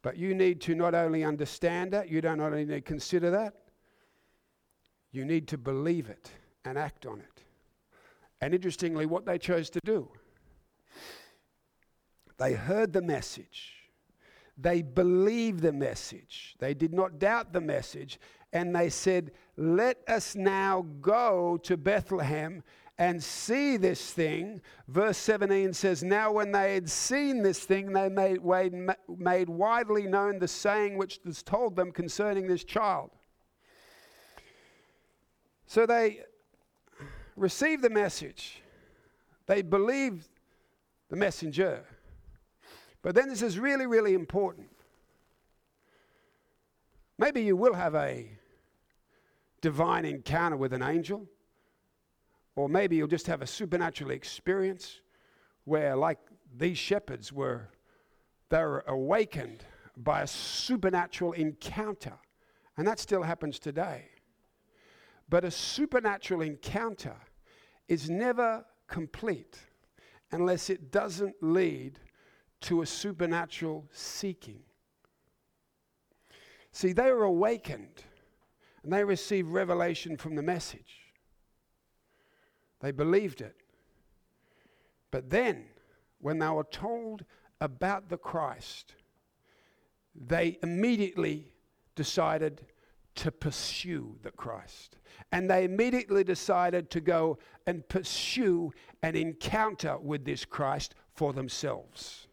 But 0.01 0.17
you 0.17 0.33
need 0.33 0.61
to 0.61 0.75
not 0.75 0.95
only 0.95 1.23
understand 1.23 1.91
that, 1.93 2.09
you 2.09 2.21
don't 2.21 2.39
only 2.39 2.65
need 2.65 2.73
to 2.73 2.81
consider 2.81 3.29
that, 3.31 3.53
you 5.11 5.25
need 5.25 5.47
to 5.49 5.57
believe 5.57 6.09
it 6.09 6.31
and 6.65 6.77
act 6.77 7.05
on 7.05 7.19
it. 7.19 7.43
And 8.41 8.53
interestingly, 8.53 9.05
what 9.05 9.25
they 9.25 9.37
chose 9.37 9.69
to 9.71 9.79
do, 9.83 10.09
they 12.37 12.53
heard 12.53 12.93
the 12.93 13.01
message. 13.01 13.73
They 14.57 14.81
believed 14.81 15.61
the 15.61 15.73
message. 15.73 16.55
They 16.59 16.73
did 16.73 16.93
not 16.93 17.19
doubt 17.19 17.53
the 17.53 17.61
message. 17.61 18.19
And 18.53 18.75
they 18.75 18.89
said, 18.89 19.31
Let 19.55 19.97
us 20.07 20.35
now 20.35 20.85
go 21.01 21.57
to 21.63 21.77
Bethlehem 21.77 22.63
and 22.99 23.23
see 23.23 23.77
this 23.77 24.11
thing. 24.11 24.61
Verse 24.89 25.17
17 25.17 25.73
says, 25.73 26.03
Now 26.03 26.33
when 26.33 26.51
they 26.51 26.73
had 26.73 26.89
seen 26.89 27.41
this 27.41 27.59
thing, 27.59 27.93
they 27.93 28.09
made, 28.09 28.41
made 29.07 29.49
widely 29.49 30.05
known 30.05 30.37
the 30.37 30.49
saying 30.49 30.97
which 30.97 31.21
was 31.23 31.41
told 31.41 31.77
them 31.77 31.93
concerning 31.93 32.45
this 32.45 32.65
child. 32.65 33.09
So 35.65 35.85
they 35.85 36.19
received 37.37 37.83
the 37.83 37.89
message, 37.89 38.61
they 39.47 39.61
believed 39.61 40.27
the 41.09 41.15
messenger. 41.15 41.85
But 43.01 43.15
then 43.15 43.29
this 43.29 43.41
is 43.41 43.57
really, 43.57 43.85
really 43.85 44.13
important. 44.13 44.67
Maybe 47.17 47.43
you 47.43 47.55
will 47.55 47.75
have 47.75 47.95
a 47.95 48.29
divine 49.61 50.03
encounter 50.03 50.57
with 50.57 50.73
an 50.73 50.83
angel. 50.83 51.27
Or 52.59 52.67
maybe 52.67 52.97
you'll 52.97 53.07
just 53.07 53.27
have 53.27 53.41
a 53.41 53.47
supernatural 53.47 54.11
experience 54.11 54.99
where, 55.63 55.95
like 55.95 56.19
these 56.57 56.77
shepherds 56.77 57.31
were, 57.31 57.69
they 58.49 58.57
were 58.57 58.83
awakened 58.85 59.63
by 59.95 60.23
a 60.23 60.27
supernatural 60.27 61.31
encounter. 61.31 62.15
And 62.75 62.85
that 62.85 62.99
still 62.99 63.23
happens 63.23 63.59
today. 63.59 64.09
But 65.29 65.45
a 65.45 65.51
supernatural 65.51 66.41
encounter 66.41 67.15
is 67.87 68.09
never 68.09 68.65
complete 68.87 69.57
unless 70.33 70.69
it 70.69 70.91
doesn't 70.91 71.35
lead 71.39 71.97
to 72.63 72.81
a 72.81 72.85
supernatural 72.85 73.87
seeking. 73.93 74.63
See, 76.73 76.91
they 76.91 77.09
were 77.09 77.23
awakened 77.23 78.03
and 78.83 78.91
they 78.91 79.05
received 79.05 79.47
revelation 79.47 80.17
from 80.17 80.35
the 80.35 80.43
message. 80.43 80.98
They 82.79 82.91
believed 82.91 83.41
it. 83.41 83.55
But 85.11 85.29
then, 85.29 85.65
when 86.19 86.39
they 86.39 86.47
were 86.49 86.63
told 86.63 87.25
about 87.61 88.09
the 88.09 88.17
Christ, 88.17 88.95
they 90.15 90.57
immediately 90.63 91.51
decided 91.95 92.61
to 93.15 93.31
pursue 93.31 94.15
the 94.21 94.31
Christ. 94.31 94.97
And 95.31 95.49
they 95.49 95.65
immediately 95.65 96.23
decided 96.23 96.89
to 96.91 97.01
go 97.01 97.37
and 97.67 97.87
pursue 97.89 98.71
an 99.03 99.15
encounter 99.15 99.97
with 99.97 100.23
this 100.23 100.45
Christ 100.45 100.95
for 101.13 101.33
themselves. 101.33 102.27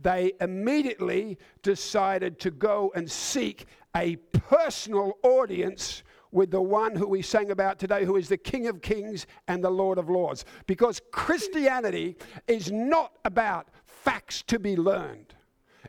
They 0.00 0.32
immediately 0.40 1.38
decided 1.62 2.40
to 2.40 2.50
go 2.50 2.92
and 2.96 3.10
seek 3.10 3.66
a 3.96 4.16
personal 4.16 5.18
audience 5.22 6.02
with 6.34 6.50
the 6.50 6.60
one 6.60 6.96
who 6.96 7.06
we 7.06 7.22
sang 7.22 7.50
about 7.52 7.78
today, 7.78 8.04
who 8.04 8.16
is 8.16 8.28
the 8.28 8.36
King 8.36 8.66
of 8.66 8.82
Kings 8.82 9.26
and 9.46 9.62
the 9.62 9.70
Lord 9.70 9.98
of 9.98 10.10
Lords. 10.10 10.44
Because 10.66 11.00
Christianity 11.12 12.16
is 12.48 12.72
not 12.72 13.12
about 13.24 13.68
facts 13.86 14.42
to 14.48 14.58
be 14.58 14.76
learned, 14.76 15.34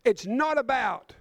it's 0.05 0.25
not 0.25 0.57
about 0.57 1.13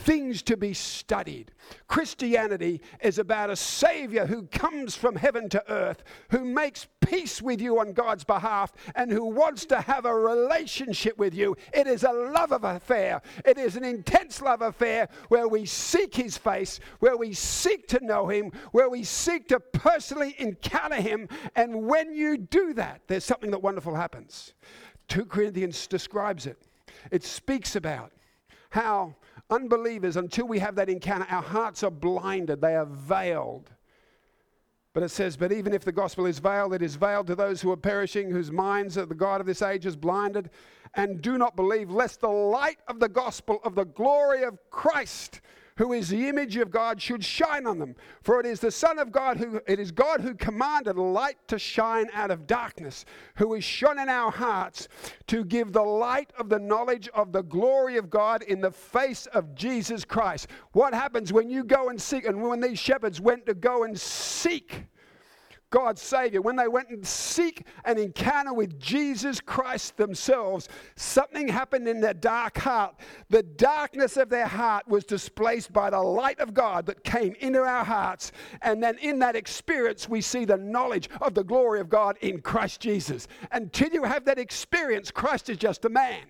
things 0.00 0.42
to 0.42 0.56
be 0.56 0.72
studied. 0.72 1.52
Christianity 1.86 2.80
is 3.00 3.18
about 3.18 3.50
a 3.50 3.56
Savior 3.56 4.26
who 4.26 4.44
comes 4.44 4.96
from 4.96 5.14
heaven 5.14 5.48
to 5.50 5.70
earth, 5.70 6.02
who 6.30 6.44
makes 6.44 6.88
peace 7.00 7.42
with 7.42 7.60
you 7.60 7.78
on 7.78 7.92
God's 7.92 8.24
behalf, 8.24 8.72
and 8.94 9.10
who 9.10 9.24
wants 9.24 9.66
to 9.66 9.80
have 9.80 10.06
a 10.06 10.14
relationship 10.14 11.18
with 11.18 11.34
you. 11.34 11.56
It 11.72 11.86
is 11.86 12.02
a 12.02 12.12
love 12.12 12.52
affair. 12.64 13.20
It 13.44 13.58
is 13.58 13.76
an 13.76 13.84
intense 13.84 14.40
love 14.40 14.62
affair 14.62 15.08
where 15.28 15.48
we 15.48 15.66
seek 15.66 16.14
His 16.14 16.36
face, 16.36 16.80
where 17.00 17.16
we 17.16 17.32
seek 17.32 17.86
to 17.88 18.04
know 18.04 18.28
Him, 18.28 18.52
where 18.72 18.88
we 18.88 19.04
seek 19.04 19.48
to 19.48 19.60
personally 19.60 20.34
encounter 20.38 21.00
Him. 21.00 21.28
And 21.54 21.86
when 21.86 22.14
you 22.14 22.38
do 22.38 22.74
that, 22.74 23.02
there's 23.06 23.24
something 23.24 23.50
that 23.50 23.62
wonderful 23.62 23.94
happens. 23.94 24.54
2 25.08 25.26
Corinthians 25.26 25.86
describes 25.86 26.46
it. 26.46 26.56
It 27.10 27.24
speaks 27.24 27.76
about 27.76 28.12
how 28.70 29.16
unbelievers, 29.50 30.16
until 30.16 30.46
we 30.46 30.58
have 30.58 30.74
that 30.76 30.88
encounter, 30.88 31.26
our 31.30 31.42
hearts 31.42 31.82
are 31.82 31.90
blinded, 31.90 32.60
they 32.60 32.76
are 32.76 32.86
veiled. 32.86 33.70
But 34.92 35.02
it 35.04 35.10
says, 35.10 35.36
But 35.36 35.52
even 35.52 35.72
if 35.72 35.84
the 35.84 35.92
gospel 35.92 36.26
is 36.26 36.38
veiled, 36.38 36.74
it 36.74 36.82
is 36.82 36.96
veiled 36.96 37.28
to 37.28 37.36
those 37.36 37.60
who 37.60 37.70
are 37.70 37.76
perishing, 37.76 38.30
whose 38.30 38.50
minds 38.50 38.98
are 38.98 39.06
the 39.06 39.14
God 39.14 39.40
of 39.40 39.46
this 39.46 39.62
age 39.62 39.86
is 39.86 39.96
blinded, 39.96 40.50
and 40.94 41.22
do 41.22 41.38
not 41.38 41.54
believe, 41.54 41.90
lest 41.90 42.20
the 42.20 42.28
light 42.28 42.78
of 42.88 42.98
the 42.98 43.08
gospel 43.08 43.60
of 43.64 43.74
the 43.74 43.84
glory 43.84 44.42
of 44.42 44.58
Christ, 44.70 45.40
who 45.80 45.94
is 45.94 46.10
the 46.10 46.28
image 46.28 46.58
of 46.58 46.70
God, 46.70 47.00
should 47.00 47.24
shine 47.24 47.66
on 47.66 47.78
them. 47.78 47.96
For 48.20 48.38
it 48.38 48.44
is 48.44 48.60
the 48.60 48.70
Son 48.70 48.98
of 48.98 49.10
God 49.10 49.38
who 49.38 49.62
it 49.66 49.78
is 49.78 49.90
God 49.90 50.20
who 50.20 50.34
commanded 50.34 50.98
light 50.98 51.38
to 51.48 51.58
shine 51.58 52.10
out 52.12 52.30
of 52.30 52.46
darkness, 52.46 53.06
who 53.36 53.54
is 53.54 53.64
shone 53.64 53.98
in 53.98 54.10
our 54.10 54.30
hearts 54.30 54.88
to 55.28 55.42
give 55.42 55.72
the 55.72 55.80
light 55.80 56.34
of 56.38 56.50
the 56.50 56.58
knowledge 56.58 57.08
of 57.14 57.32
the 57.32 57.42
glory 57.42 57.96
of 57.96 58.10
God 58.10 58.42
in 58.42 58.60
the 58.60 58.70
face 58.70 59.24
of 59.28 59.54
Jesus 59.54 60.04
Christ. 60.04 60.48
What 60.72 60.92
happens 60.92 61.32
when 61.32 61.48
you 61.48 61.64
go 61.64 61.88
and 61.88 61.98
seek, 61.98 62.26
and 62.26 62.42
when 62.42 62.60
these 62.60 62.78
shepherds 62.78 63.18
went 63.18 63.46
to 63.46 63.54
go 63.54 63.84
and 63.84 63.98
seek 63.98 64.84
God's 65.70 66.02
Savior, 66.02 66.42
when 66.42 66.56
they 66.56 66.66
went 66.66 66.90
and 66.90 67.06
seek 67.06 67.64
an 67.84 67.96
encounter 67.96 68.52
with 68.52 68.78
Jesus 68.80 69.40
Christ 69.40 69.96
themselves, 69.96 70.68
something 70.96 71.46
happened 71.46 71.86
in 71.86 72.00
their 72.00 72.14
dark 72.14 72.58
heart. 72.58 72.96
The 73.28 73.44
darkness 73.44 74.16
of 74.16 74.28
their 74.28 74.48
heart 74.48 74.88
was 74.88 75.04
displaced 75.04 75.72
by 75.72 75.90
the 75.90 76.00
light 76.00 76.40
of 76.40 76.54
God 76.54 76.86
that 76.86 77.04
came 77.04 77.34
into 77.38 77.60
our 77.60 77.84
hearts. 77.84 78.32
And 78.62 78.82
then 78.82 78.98
in 78.98 79.20
that 79.20 79.36
experience, 79.36 80.08
we 80.08 80.20
see 80.20 80.44
the 80.44 80.56
knowledge 80.56 81.08
of 81.20 81.34
the 81.34 81.44
glory 81.44 81.78
of 81.78 81.88
God 81.88 82.18
in 82.20 82.40
Christ 82.40 82.80
Jesus. 82.80 83.28
Until 83.52 83.90
you 83.90 84.02
have 84.02 84.24
that 84.24 84.38
experience, 84.38 85.12
Christ 85.12 85.48
is 85.48 85.56
just 85.56 85.84
a 85.84 85.88
man. 85.88 86.24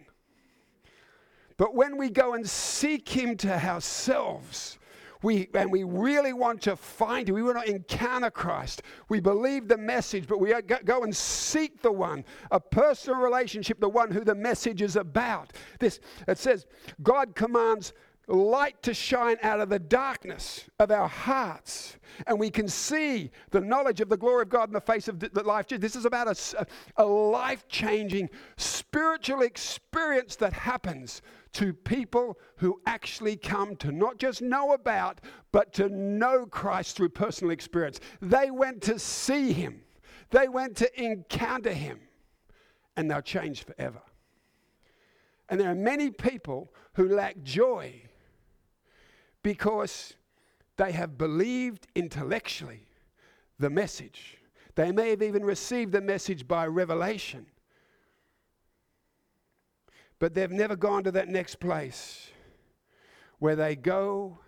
But 1.57 1.75
when 1.75 1.97
we 1.97 2.11
go 2.11 2.35
and 2.35 2.49
seek 2.49 3.09
Him 3.09 3.37
to 3.39 3.53
ourselves, 3.53 4.79
we, 5.23 5.49
and 5.55 5.71
we 5.71 5.85
really 5.85 6.33
want 6.33 6.63
to 6.63 6.77
find 6.77 7.29
Him. 7.29 7.35
We 7.35 7.43
want 7.43 7.65
to 7.65 7.71
encounter 7.71 8.31
Christ. 8.31 8.83
We 9.09 9.21
believe 9.21 9.69
the 9.69 9.77
message, 9.77 10.27
but 10.27 10.41
we 10.41 10.55
go 10.85 11.03
and 11.03 11.15
seek 11.15 11.83
the 11.83 11.93
one, 11.93 12.25
a 12.51 12.61
personal 12.61 13.21
relationship, 13.21 13.81
the 13.81 13.89
one 13.89 14.11
who 14.11 14.25
the 14.25 14.35
message 14.35 14.83
is 14.83 14.97
about. 14.97 15.53
This, 15.79 16.01
it 16.27 16.39
says, 16.39 16.67
God 17.03 17.35
commands 17.35 17.93
light 18.31 18.81
to 18.83 18.95
shine 18.95 19.37
out 19.43 19.61
of 19.61 19.69
the 19.69 19.79
darkness 19.79 20.69
of 20.79 20.91
our 20.91 21.09
hearts. 21.09 21.97
And 22.27 22.39
we 22.39 22.51
can 22.51 22.69
see 22.69 23.31
the 23.51 23.61
knowledge 23.61 24.01
of 24.01 24.09
the 24.09 24.17
glory 24.17 24.43
of 24.43 24.49
God 24.49 24.69
in 24.69 24.73
the 24.73 24.81
face 24.81 25.09
of 25.09 25.19
the 25.19 25.43
life. 25.43 25.69
This 25.69 25.97
is 25.97 26.05
about 26.05 26.29
a, 26.29 26.67
a 26.97 27.05
life 27.05 27.67
changing 27.69 28.31
spiritual 28.57 29.43
experience 29.43 30.37
that 30.37 30.53
happens 30.53 31.23
to 31.53 31.73
people 31.73 32.39
who 32.57 32.81
actually 32.87 33.37
come 33.37 33.77
to 33.77 33.91
not 33.91 34.19
just 34.19 34.41
know 34.43 34.73
about, 34.73 35.21
but 35.53 35.73
to 35.75 35.89
know 35.89 36.47
Christ 36.47 36.97
through 36.97 37.11
personal 37.11 37.51
experience. 37.51 38.01
They 38.21 38.51
went 38.51 38.83
to 38.83 38.99
see 38.99 39.53
him, 39.53 39.83
they 40.31 40.49
went 40.49 40.77
to 40.77 41.03
encounter 41.03 41.73
him, 41.73 42.01
and 42.97 43.11
they'll 43.11 43.21
change 43.21 43.65
forever. 43.65 44.03
And 45.49 45.61
there 45.61 45.71
are 45.71 45.75
many 45.75 46.11
people 46.11 46.73
who 46.95 47.09
lack 47.09 47.43
joy 47.43 48.03
because 49.43 50.15
they 50.77 50.93
have 50.93 51.19
believed 51.19 51.89
intellectually 51.97 52.87
the 53.59 53.71
message. 53.71 54.39
They 54.77 54.93
may 54.93 55.11
have 55.11 55.23
even 55.23 55.45
received 55.45 55.93
the 55.93 56.01
message 56.01 56.47
by 56.47 56.67
revelation 56.67 57.47
but 60.21 60.35
they've 60.35 60.53
never 60.53 60.77
gone 60.77 61.03
to 61.03 61.11
that 61.11 61.29
next 61.29 61.57
place 61.57 62.29
where 63.41 63.57
they 63.57 63.75
go 63.75 64.39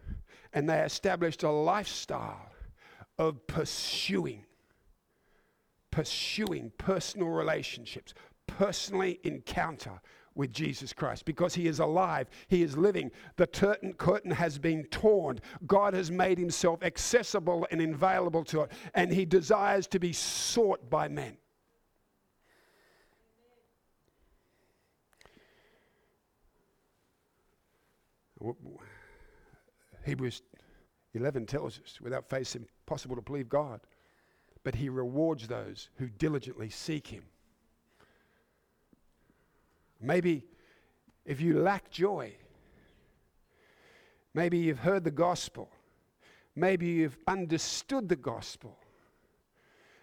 and 0.53 0.69
they 0.69 0.81
established 0.81 1.43
a 1.43 1.51
lifestyle 1.51 2.53
of 3.19 3.45
pursuing, 3.47 4.45
pursuing 5.91 6.71
personal 6.77 7.29
relationships, 7.29 8.15
personally 8.47 9.19
encounter 9.25 10.01
with 10.35 10.53
Jesus 10.53 10.93
Christ 10.93 11.25
because 11.25 11.55
he 11.55 11.67
is 11.67 11.81
alive, 11.81 12.29
he 12.49 12.63
is 12.63 12.77
living. 12.77 13.11
The 13.37 13.47
curtain 13.47 13.95
curtain 13.95 14.31
has 14.31 14.59
been 14.59 14.85
torn. 14.85 15.41
God 15.67 15.95
has 15.95 16.11
made 16.11 16.39
himself 16.39 16.83
accessible 16.83 17.67
and 17.71 17.81
available 17.81 18.45
to 18.45 18.63
it, 18.63 18.73
and 18.95 19.13
he 19.13 19.25
desires 19.25 19.87
to 19.89 19.99
be 19.99 20.13
sought 20.13 20.89
by 20.91 21.09
men. 21.09 21.37
Hebrews 30.05 30.43
11 31.15 31.47
tells 31.47 31.81
us 31.81 32.01
without 32.01 32.29
faith 32.29 32.43
it's 32.43 32.57
impossible 32.57 33.17
to 33.17 33.23
believe 33.23 33.49
God, 33.49 33.81
but 34.65 34.75
He 34.75 34.89
rewards 34.89 35.47
those 35.47 35.91
who 35.97 36.09
diligently 36.09 36.71
seek 36.71 37.07
Him. 37.07 37.25
Maybe 40.01 40.45
if 41.25 41.41
you 41.41 41.61
lack 41.61 41.91
joy, 41.91 42.35
maybe 44.35 44.59
you've 44.59 44.81
heard 44.81 45.05
the 45.05 45.11
gospel, 45.11 45.69
maybe 46.57 46.87
you've 46.87 47.19
understood 47.29 48.09
the 48.09 48.17
gospel, 48.17 48.77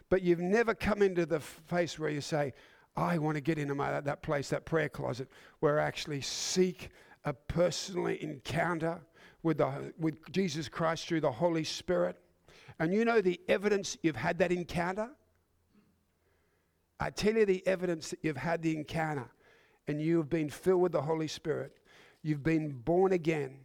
but 0.10 0.22
you've 0.22 0.40
never 0.40 0.74
come 0.74 1.02
into 1.02 1.26
the 1.26 1.40
face 1.40 2.00
where 2.00 2.10
you 2.10 2.22
say, 2.22 2.54
I 2.96 3.18
want 3.18 3.36
to 3.36 3.42
get 3.42 3.58
into 3.58 3.76
my, 3.76 4.00
that 4.02 4.22
place, 4.22 4.50
that 4.50 4.66
prayer 4.66 4.90
closet, 4.90 5.30
where 5.60 5.80
I 5.80 5.86
actually 5.86 6.22
seek 6.22 6.90
a 7.26 7.34
personal 7.34 8.08
encounter 8.08 9.02
with, 9.44 9.58
the, 9.58 9.94
with 9.98 10.16
Jesus 10.32 10.70
Christ 10.70 11.08
through 11.08 11.22
the 11.22 11.32
Holy 11.32 11.64
Spirit. 11.64 12.18
And 12.80 12.94
you 12.94 13.06
know 13.06 13.22
the 13.22 13.40
evidence 13.48 13.98
you've 14.04 14.16
had 14.16 14.38
that 14.40 14.52
encounter? 14.52 15.10
I 17.00 17.10
tell 17.10 17.36
you 17.36 17.46
the 17.46 17.66
evidence 17.66 18.10
that 18.10 18.20
you've 18.22 18.38
had 18.38 18.62
the 18.62 18.76
encounter 18.76 19.30
and 19.88 20.02
you 20.02 20.18
have 20.18 20.30
been 20.30 20.50
filled 20.50 20.82
with 20.82 20.92
the 20.92 21.02
Holy 21.02 21.28
Spirit. 21.28 21.78
You've 22.22 22.44
been 22.44 22.72
born 22.72 23.14
again. 23.14 23.60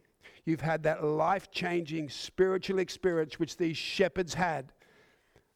You've 0.45 0.61
had 0.61 0.83
that 0.83 1.03
life 1.03 1.51
changing 1.51 2.09
spiritual 2.09 2.79
experience 2.79 3.39
which 3.39 3.57
these 3.57 3.77
shepherds 3.77 4.33
had. 4.33 4.71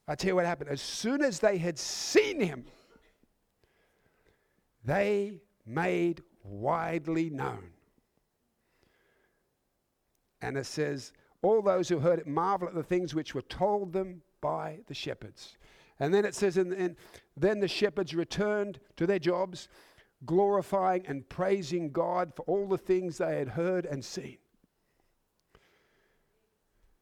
I 0.08 0.16
tell 0.16 0.30
you 0.30 0.36
what 0.36 0.46
happened. 0.46 0.70
As 0.70 0.82
soon 0.82 1.22
as 1.22 1.40
they 1.40 1.58
had 1.58 1.78
seen 1.78 2.40
him, 2.40 2.66
they 4.84 5.40
made 5.66 6.22
widely 6.44 7.30
known 7.30 7.70
and 10.42 10.58
it 10.58 10.66
says, 10.66 11.14
All 11.42 11.62
those 11.62 11.90
who 11.90 12.00
heard 12.00 12.20
it 12.20 12.28
marvel 12.28 12.68
at 12.68 12.76
the 12.76 12.84
things 12.84 13.14
which 13.14 13.36
were 13.36 13.42
told 13.44 13.94
them 13.94 14.22
by 14.42 14.80
the 14.88 14.94
shepherds. 14.94 15.58
And 16.00 16.14
then 16.14 16.26
it 16.26 16.34
says, 16.34 16.58
and, 16.58 16.96
then 17.36 17.60
the 17.60 17.68
shepherds 17.68 18.14
returned 18.16 18.80
to 18.98 19.06
their 19.06 19.20
jobs, 19.20 19.68
glorifying 20.26 21.06
and 21.08 21.28
praising 21.28 21.92
God 21.92 22.34
for 22.36 22.44
all 22.44 22.68
the 22.68 22.78
things 22.78 23.18
they 23.18 23.38
had 23.38 23.50
heard 23.50 23.86
and 23.86 24.04
seen. 24.04 24.38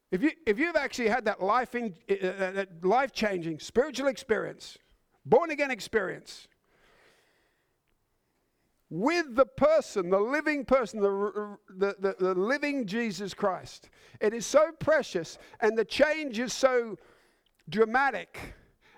If, 0.09 0.21
you, 0.23 0.31
if 0.45 0.57
you've 0.57 0.75
actually 0.75 1.09
had 1.09 1.25
that 1.25 1.41
life, 1.41 1.75
in, 1.75 1.93
uh, 2.09 2.13
uh 2.25 2.65
life 2.81 3.11
changing 3.11 3.59
spiritual 3.59 4.07
experience, 4.07 4.77
born 5.25 5.51
again 5.51 5.69
experience, 5.69 6.47
with 8.89 9.35
the 9.35 9.45
person, 9.45 10.09
the 10.09 10.19
living 10.19 10.63
person, 10.63 11.01
the, 11.01 11.57
the, 11.77 11.95
the, 11.99 12.15
the, 12.19 12.33
living 12.33 12.87
Jesus 12.87 13.33
Christ. 13.33 13.89
It 14.21 14.33
is 14.33 14.45
so 14.45 14.71
precious, 14.79 15.37
and 15.59 15.77
the 15.77 15.85
change 15.85 16.39
is 16.39 16.53
so 16.53 16.97
dramatic 17.69 18.53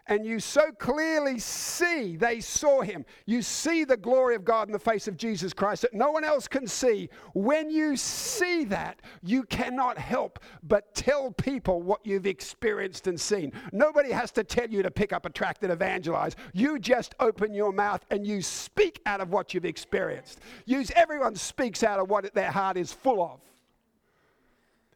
and 0.10 0.26
you 0.26 0.40
so 0.40 0.72
clearly 0.72 1.38
see 1.38 2.18
they 2.18 2.40
saw 2.42 2.82
him. 2.82 3.06
You 3.28 3.44
see 3.44 3.84
the 3.84 3.96
glory 3.96 4.36
of 4.36 4.44
God 4.44 4.68
in 4.68 4.74
the 4.74 4.80
face 4.80 5.08
of 5.08 5.16
Jesus 5.16 5.54
Christ 5.54 5.84
that 5.84 5.94
no 5.94 6.10
one 6.10 6.24
else 6.24 6.48
can 6.48 6.68
see. 6.68 7.10
When 7.34 7.70
you 7.70 7.96
see 7.96 8.66
that, 8.66 9.02
you 9.22 9.44
cannot 9.44 10.00
help 10.00 10.40
but 10.64 10.94
tell 10.96 11.32
people 11.32 11.84
what 11.84 12.04
you've 12.04 12.26
experienced 12.26 13.06
and 13.06 13.22
seen. 13.22 13.54
Nobody 13.72 14.12
has 14.12 14.32
to 14.32 14.44
tell 14.44 14.68
you 14.68 14.82
to 14.82 14.90
pick 14.90 15.14
up 15.14 15.28
a 15.28 15.30
tract 15.30 15.62
and 15.62 15.72
evangelize. 15.72 16.36
You 16.54 16.80
just 16.80 17.14
open 17.20 17.54
your 17.54 17.72
mouth 17.72 18.04
and 18.10 18.26
you 18.26 18.42
speak 18.42 19.02
out 19.06 19.22
of 19.22 19.32
what 19.32 19.54
you've 19.54 19.66
experienced. 19.66 20.40
Use 20.66 20.92
everyone 20.96 21.36
speaks 21.36 21.84
out 21.84 22.00
of 22.00 22.10
what 22.10 22.34
their 22.34 22.52
heart 22.52 22.78
is 22.78 22.92
full 22.92 23.22
of. 23.22 23.40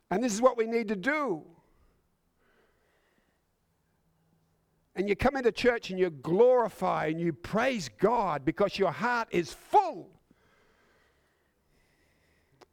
And 0.10 0.23
this 0.23 0.34
is 0.34 0.41
what 0.41 0.58
we 0.58 0.65
need 0.65 0.88
to 0.88 0.95
do. 0.95 1.43
And 4.95 5.10
you 5.10 5.15
come 5.15 5.36
into 5.36 5.51
church 5.51 5.89
and 5.89 5.99
you 5.99 6.10
glorify 6.10 7.08
and 7.08 7.19
you 7.19 7.34
praise 7.34 7.89
God 7.99 8.45
because 8.45 8.77
your 8.77 8.91
heart 8.91 9.27
is 9.32 9.51
full 9.53 10.10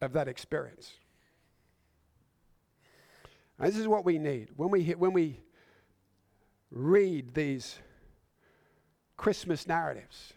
of 0.00 0.12
that 0.12 0.28
experience. 0.28 0.92
And 3.58 3.68
this 3.68 3.78
is 3.78 3.88
what 3.88 4.04
we 4.04 4.18
need. 4.18 4.48
When 4.56 4.70
we, 4.70 4.84
when 4.90 5.12
we 5.12 5.40
read 6.70 7.34
these 7.34 7.78
Christmas 9.16 9.66
narratives, 9.66 10.34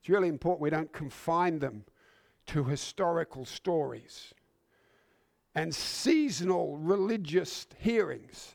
it's 0.00 0.08
really 0.08 0.28
important 0.28 0.62
we 0.62 0.70
don't 0.70 0.92
confine 0.92 1.58
them 1.58 1.84
to 2.46 2.64
historical 2.64 3.44
stories 3.44 4.32
and 5.54 5.74
seasonal 5.74 6.78
religious 6.78 7.66
hearings 7.78 8.54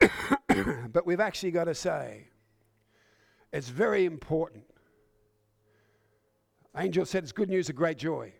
but 0.92 1.06
we've 1.06 1.20
actually 1.20 1.50
got 1.50 1.64
to 1.64 1.74
say 1.74 2.28
it's 3.52 3.68
very 3.68 4.04
important. 4.06 4.64
Angel 6.76 7.04
said 7.04 7.22
it's 7.22 7.32
good 7.32 7.50
news 7.50 7.68
of 7.68 7.76
great 7.76 7.98
joy. 7.98 8.32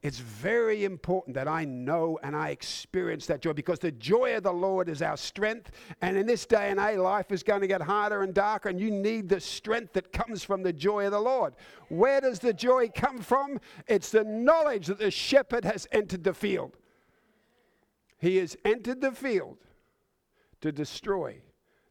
It's 0.00 0.20
very 0.20 0.84
important 0.84 1.34
that 1.34 1.48
I 1.48 1.64
know 1.64 2.20
and 2.22 2.36
I 2.36 2.50
experience 2.50 3.26
that 3.26 3.42
joy 3.42 3.52
because 3.52 3.80
the 3.80 3.90
joy 3.90 4.36
of 4.36 4.44
the 4.44 4.52
Lord 4.52 4.88
is 4.88 5.02
our 5.02 5.16
strength. 5.16 5.72
And 6.00 6.16
in 6.16 6.24
this 6.24 6.46
day 6.46 6.70
and 6.70 6.78
age, 6.78 6.98
life 6.98 7.32
is 7.32 7.42
going 7.42 7.62
to 7.62 7.66
get 7.66 7.82
harder 7.82 8.22
and 8.22 8.32
darker, 8.32 8.68
and 8.68 8.78
you 8.78 8.92
need 8.92 9.28
the 9.28 9.40
strength 9.40 9.94
that 9.94 10.12
comes 10.12 10.44
from 10.44 10.62
the 10.62 10.72
joy 10.72 11.06
of 11.06 11.12
the 11.12 11.20
Lord. 11.20 11.54
Where 11.88 12.20
does 12.20 12.38
the 12.38 12.52
joy 12.52 12.90
come 12.94 13.18
from? 13.18 13.58
It's 13.88 14.12
the 14.12 14.22
knowledge 14.22 14.86
that 14.86 15.00
the 15.00 15.10
shepherd 15.10 15.64
has 15.64 15.88
entered 15.90 16.22
the 16.22 16.34
field. 16.34 16.76
He 18.18 18.36
has 18.36 18.56
entered 18.64 19.00
the 19.00 19.12
field 19.12 19.58
to 20.60 20.72
destroy 20.72 21.40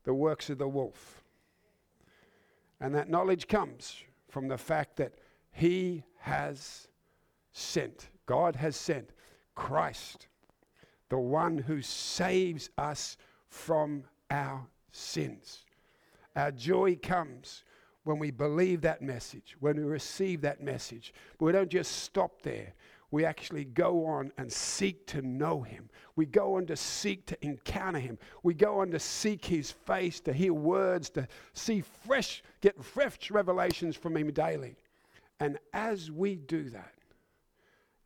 the 0.04 0.14
works 0.14 0.50
of 0.50 0.58
the 0.58 0.68
wolf. 0.68 1.24
And 2.80 2.94
that 2.96 3.10
knowledge 3.10 3.48
comes 3.48 4.04
from 4.30 4.48
the 4.48 4.58
fact 4.58 4.98
that 4.98 5.14
he 5.52 6.04
has 6.20 6.88
sent, 7.52 8.10
God 8.26 8.56
has 8.56 8.76
sent 8.76 9.10
Christ, 9.56 10.28
the 11.10 11.18
one 11.18 11.58
who 11.58 11.82
saves 11.82 12.70
us 12.78 13.18
from 13.50 14.04
our 14.30 14.68
sins. 14.92 15.66
Our 16.36 16.52
joy 16.52 16.98
comes 16.98 17.64
when 18.04 18.20
we 18.20 18.32
believe 18.32 18.82
that 18.82 19.02
message, 19.02 19.58
when 19.60 19.78
we 19.78 19.84
receive 19.84 20.42
that 20.42 20.62
message. 20.62 21.14
But 21.38 21.46
we 21.46 21.52
don't 21.52 21.70
just 21.70 22.04
stop 22.04 22.42
there. 22.42 22.74
We 23.10 23.24
actually 23.24 23.64
go 23.64 24.06
on 24.06 24.32
and 24.38 24.52
seek 24.52 25.08
to 25.08 25.22
know 25.22 25.62
Him. 25.62 25.90
We 26.16 26.26
go 26.26 26.58
on 26.58 26.66
to 26.68 26.76
seek 26.76 27.26
to 27.28 27.46
encounter 27.46 28.00
Him. 28.00 28.18
We 28.44 28.54
go 28.54 28.80
on 28.82 28.92
to 28.92 29.00
seek 29.00 29.46
His 29.46 29.72
face, 29.72 30.20
to 30.22 30.34
hear 30.34 30.54
words, 30.54 31.10
to 31.12 31.28
see 31.54 31.84
fresh, 32.06 32.44
get 32.62 32.84
fresh 32.84 33.32
revelations 33.32 33.96
from 33.96 34.18
Him 34.18 34.32
daily. 34.32 34.76
And 35.40 35.58
as 35.74 36.12
we 36.12 36.36
do 36.36 36.70
that, 36.72 36.94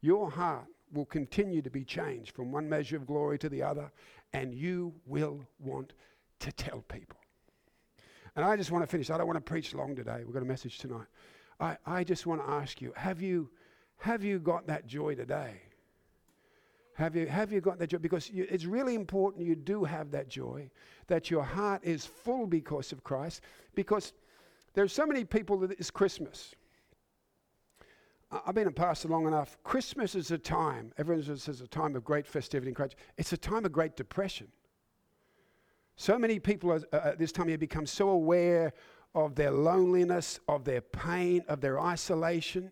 your 0.02 0.30
heart 0.30 0.66
will 0.94 1.06
continue 1.06 1.62
to 1.62 1.70
be 1.70 1.84
changed 1.84 2.36
from 2.36 2.52
one 2.52 2.68
measure 2.68 2.98
of 2.98 3.08
glory 3.08 3.40
to 3.40 3.50
the 3.50 3.64
other, 3.64 3.92
and 4.34 4.54
you 4.54 4.94
will 5.06 5.46
want 5.60 5.94
to 6.40 6.52
tell 6.52 6.84
people. 6.90 7.18
And 8.36 8.46
I 8.46 8.56
just 8.56 8.72
want 8.72 8.84
to 8.84 8.88
finish. 8.88 9.10
I 9.10 9.18
don't 9.18 9.28
want 9.28 9.38
to 9.38 9.42
preach 9.42 9.74
long 9.74 9.96
today. 9.96 10.22
We've 10.24 10.34
got 10.34 10.44
a 10.44 10.46
message 10.46 10.78
tonight. 10.78 11.08
I, 11.60 11.78
I 11.86 12.04
just 12.04 12.26
want 12.26 12.46
to 12.46 12.52
ask 12.52 12.82
you 12.82 12.94
have, 12.96 13.22
you 13.22 13.50
have 14.02 14.24
you 14.24 14.40
got 14.40 14.66
that 14.68 14.88
joy 14.88 15.14
today? 15.14 15.62
Have 16.96 17.16
you, 17.16 17.28
have 17.28 17.52
you 17.52 17.62
got 17.62 17.78
that 17.80 17.88
joy? 17.88 18.00
Because 18.00 18.30
you, 18.32 18.48
it's 18.50 18.66
really 18.66 18.96
important 18.96 19.46
you 19.46 19.56
do 19.56 19.84
have 19.84 20.10
that 20.12 20.28
joy, 20.28 20.70
that 21.06 21.30
your 21.30 21.44
heart 21.44 21.82
is 21.84 22.06
full 22.06 22.48
because 22.48 22.92
of 22.92 23.04
Christ. 23.04 23.42
Because 23.76 24.14
there's 24.74 24.92
so 24.92 25.06
many 25.06 25.24
people 25.24 25.58
that 25.60 25.72
it's 25.72 25.92
Christmas. 25.92 26.56
I've 28.32 28.56
been 28.56 28.68
a 28.68 28.72
pastor 28.72 29.08
long 29.08 29.28
enough. 29.28 29.58
Christmas 29.64 30.16
is 30.16 30.32
a 30.32 30.38
time, 30.38 30.94
everyone 30.98 31.24
says 31.24 31.48
it's 31.48 31.62
a 31.62 31.68
time 31.68 31.96
of 31.96 32.04
great 32.04 32.26
festivity 32.26 32.70
and 32.70 32.76
great, 32.76 32.96
it's 33.18 33.34
a 33.34 33.38
time 33.38 33.66
of 33.66 33.72
great 33.72 33.96
depression. 33.96 34.48
So 35.96 36.18
many 36.18 36.40
people 36.40 36.72
are, 36.72 36.82
uh, 36.92 37.10
at 37.10 37.20
this 37.20 37.32
time 37.32 37.50
year 37.50 37.58
become 37.58 37.86
so 37.86 38.10
aware 38.10 38.74
of 39.14 39.36
their 39.36 39.52
loneliness, 39.52 40.40
of 40.48 40.64
their 40.64 40.82
pain, 40.82 41.44
of 41.48 41.62
their 41.62 41.80
isolation, 41.80 42.72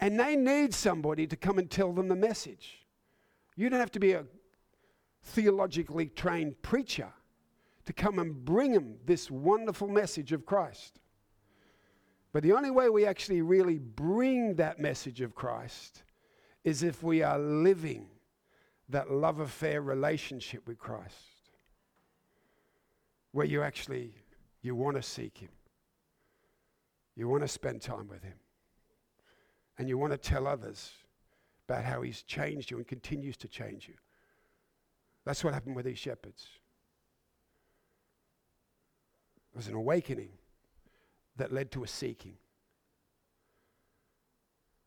and 0.00 0.18
they 0.18 0.36
need 0.36 0.74
somebody 0.74 1.26
to 1.26 1.36
come 1.36 1.58
and 1.58 1.70
tell 1.70 1.92
them 1.92 2.08
the 2.08 2.16
message. 2.16 2.86
You 3.56 3.68
don't 3.68 3.80
have 3.80 3.92
to 3.92 4.00
be 4.00 4.12
a 4.12 4.24
theologically 5.22 6.06
trained 6.06 6.60
preacher 6.62 7.12
to 7.86 7.92
come 7.92 8.18
and 8.18 8.44
bring 8.44 8.72
them 8.72 8.96
this 9.06 9.30
wonderful 9.30 9.88
message 9.88 10.32
of 10.32 10.46
Christ. 10.46 11.00
But 12.32 12.42
the 12.42 12.52
only 12.52 12.70
way 12.70 12.88
we 12.88 13.06
actually 13.06 13.42
really 13.42 13.78
bring 13.78 14.54
that 14.56 14.78
message 14.78 15.20
of 15.20 15.34
Christ 15.34 16.02
is 16.64 16.82
if 16.82 17.02
we 17.02 17.22
are 17.22 17.38
living 17.38 18.06
that 18.88 19.10
love 19.10 19.40
affair 19.40 19.82
relationship 19.82 20.66
with 20.66 20.78
Christ. 20.78 21.50
Where 23.32 23.46
you 23.46 23.62
actually 23.62 24.14
you 24.62 24.74
want 24.74 24.96
to 24.96 25.02
seek 25.02 25.38
him. 25.38 25.50
You 27.16 27.28
want 27.28 27.42
to 27.42 27.48
spend 27.48 27.82
time 27.82 28.08
with 28.08 28.22
him. 28.22 28.34
And 29.78 29.88
you 29.88 29.98
want 29.98 30.12
to 30.12 30.18
tell 30.18 30.46
others 30.46 30.92
about 31.68 31.84
how 31.84 32.02
he's 32.02 32.22
changed 32.22 32.70
you 32.70 32.76
and 32.76 32.86
continues 32.86 33.36
to 33.38 33.48
change 33.48 33.88
you. 33.88 33.94
That's 35.24 35.42
what 35.42 35.54
happened 35.54 35.76
with 35.76 35.86
these 35.86 35.98
shepherds. 35.98 36.46
It 39.52 39.56
was 39.56 39.68
an 39.68 39.74
awakening 39.74 40.30
that 41.36 41.52
led 41.52 41.70
to 41.72 41.82
a 41.82 41.88
seeking. 41.88 42.36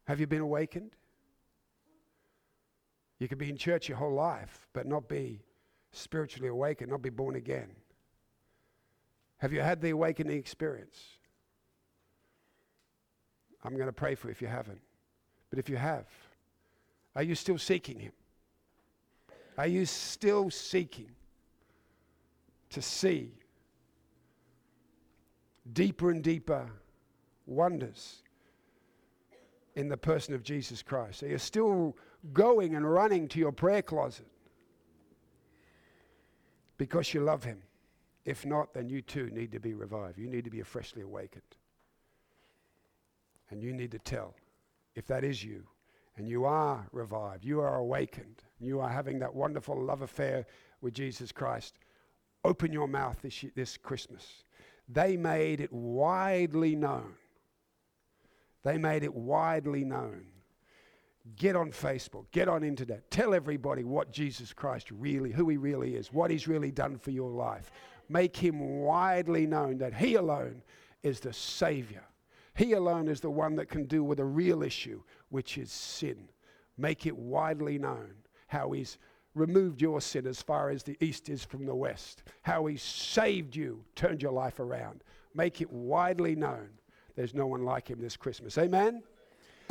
Have 0.06 0.20
you 0.20 0.28
been 0.28 0.42
awakened? 0.42 0.92
You 3.20 3.28
could 3.28 3.38
be 3.38 3.50
in 3.50 3.58
church 3.58 3.90
your 3.90 3.98
whole 3.98 4.14
life, 4.14 4.68
but 4.74 4.86
not 4.86 5.10
be 5.10 5.42
spiritually 5.92 6.50
awakened, 6.50 6.92
not 6.92 7.02
be 7.02 7.10
born 7.10 7.36
again. 7.36 7.76
Have 9.38 9.52
you 9.52 9.62
had 9.62 9.82
the 9.82 9.90
awakening 9.90 10.38
experience? 10.38 11.17
I'm 13.68 13.74
going 13.74 13.88
to 13.88 13.94
pray 13.94 14.16
for 14.16 14.28
you 14.28 14.32
if 14.32 14.42
you 14.42 14.48
haven't. 14.48 14.82
But 15.50 15.60
if 15.60 15.70
you 15.70 15.76
have, 15.76 16.06
are 17.16 17.24
you 17.24 17.36
still 17.36 17.58
seeking 17.58 18.00
Him? 18.00 18.14
Are 19.58 19.68
you 19.68 19.86
still 19.86 20.50
seeking 20.50 21.12
to 22.70 22.82
see 22.82 23.32
deeper 25.74 26.12
and 26.12 26.24
deeper 26.24 26.70
wonders 27.46 28.24
in 29.76 29.88
the 29.88 29.98
person 29.98 30.34
of 30.34 30.44
Jesus 30.44 30.82
Christ. 30.82 31.20
So 31.20 31.26
you're 31.26 31.38
still 31.38 31.96
going 32.34 32.76
and 32.76 32.92
running 32.92 33.28
to 33.30 33.40
your 33.40 33.52
prayer 33.52 33.82
closet 33.82 34.28
because 36.78 37.14
you 37.14 37.22
love 37.22 37.44
Him. 37.44 37.62
If 38.26 38.46
not, 38.46 38.74
then 38.74 38.90
you 38.90 39.02
too 39.02 39.30
need 39.32 39.52
to 39.54 39.60
be 39.60 39.74
revived. 39.74 40.18
You 40.18 40.28
need 40.28 40.44
to 40.44 40.50
be 40.50 40.62
freshly 40.64 41.02
awakened. 41.02 41.44
And 43.50 43.62
you 43.62 43.74
need 43.74 43.92
to 43.92 44.00
tell 44.00 44.36
if 44.96 45.08
that 45.08 45.24
is 45.24 45.44
you 45.44 45.64
and 46.18 46.28
you 46.28 46.46
are 46.46 46.88
revived, 46.92 47.46
you 47.46 47.60
are 47.62 47.76
awakened, 47.76 48.44
you 48.60 48.80
are 48.80 48.90
having 48.90 49.20
that 49.20 49.34
wonderful 49.34 49.80
love 49.80 50.02
affair 50.02 50.46
with 50.82 50.94
Jesus 50.94 51.32
Christ. 51.32 51.78
Open 52.44 52.72
your 52.72 52.88
mouth 52.88 53.22
this, 53.22 53.46
this 53.56 53.78
Christmas 53.78 54.44
they 54.88 55.18
made 55.18 55.60
it 55.60 55.72
widely 55.72 56.76
known. 56.76 57.14
They 58.64 58.78
made 58.78 59.04
it 59.04 59.14
widely 59.14 59.84
known. 59.84 60.26
Get 61.36 61.58
on 61.58 61.72
Facebook, 61.72 62.26
get 62.32 62.48
on 62.48 62.64
internet, 62.64 63.12
tell 63.12 63.34
everybody 63.34 63.84
what 63.84 64.14
Jesus 64.14 64.54
Christ 64.54 64.90
really, 64.92 65.32
who 65.32 65.50
he 65.50 65.58
really 65.58 65.96
is, 65.96 66.14
what 66.14 66.32
he's 66.32 66.48
really 66.48 66.72
done 66.72 66.98
for 66.98 67.12
your 67.12 67.30
life. 67.30 67.70
Make 68.08 68.38
him 68.38 68.80
widely 68.80 69.46
known 69.46 69.78
that 69.80 69.94
he 69.94 70.16
alone 70.16 70.62
is 71.04 71.20
the 71.20 71.34
Savior. 71.34 72.04
He 72.58 72.74
alone 72.74 73.08
is 73.08 73.22
the 73.22 73.30
one 73.30 73.56
that 73.58 73.70
can 73.70 73.86
deal 73.86 74.04
with 74.04 74.20
a 74.20 74.26
real 74.26 74.64
issue, 74.64 75.04
which 75.30 75.60
is 75.60 75.72
sin. 75.72 76.28
Make 76.76 77.06
it 77.06 77.16
widely 77.16 77.78
known 77.78 78.14
how 78.48 78.72
he's 78.72 78.98
removed 79.36 79.80
your 79.80 80.02
sin 80.02 80.26
as 80.26 80.42
far 80.42 80.72
as 80.72 80.82
the 80.82 80.98
east 81.00 81.30
is 81.30 81.44
from 81.44 81.68
the 81.68 81.76
west, 81.76 82.24
how 82.42 82.66
he 82.66 82.76
saved 82.76 83.56
you, 83.56 83.84
turned 83.96 84.24
your 84.24 84.32
life 84.32 84.60
around. 84.60 85.04
Make 85.36 85.62
it 85.62 85.72
widely 85.72 86.36
known 86.36 86.70
there's 87.16 87.36
no 87.36 87.46
one 87.46 87.64
like 87.64 87.90
him 87.90 88.02
this 88.02 88.18
Christmas. 88.18 88.58
Amen? 88.58 89.04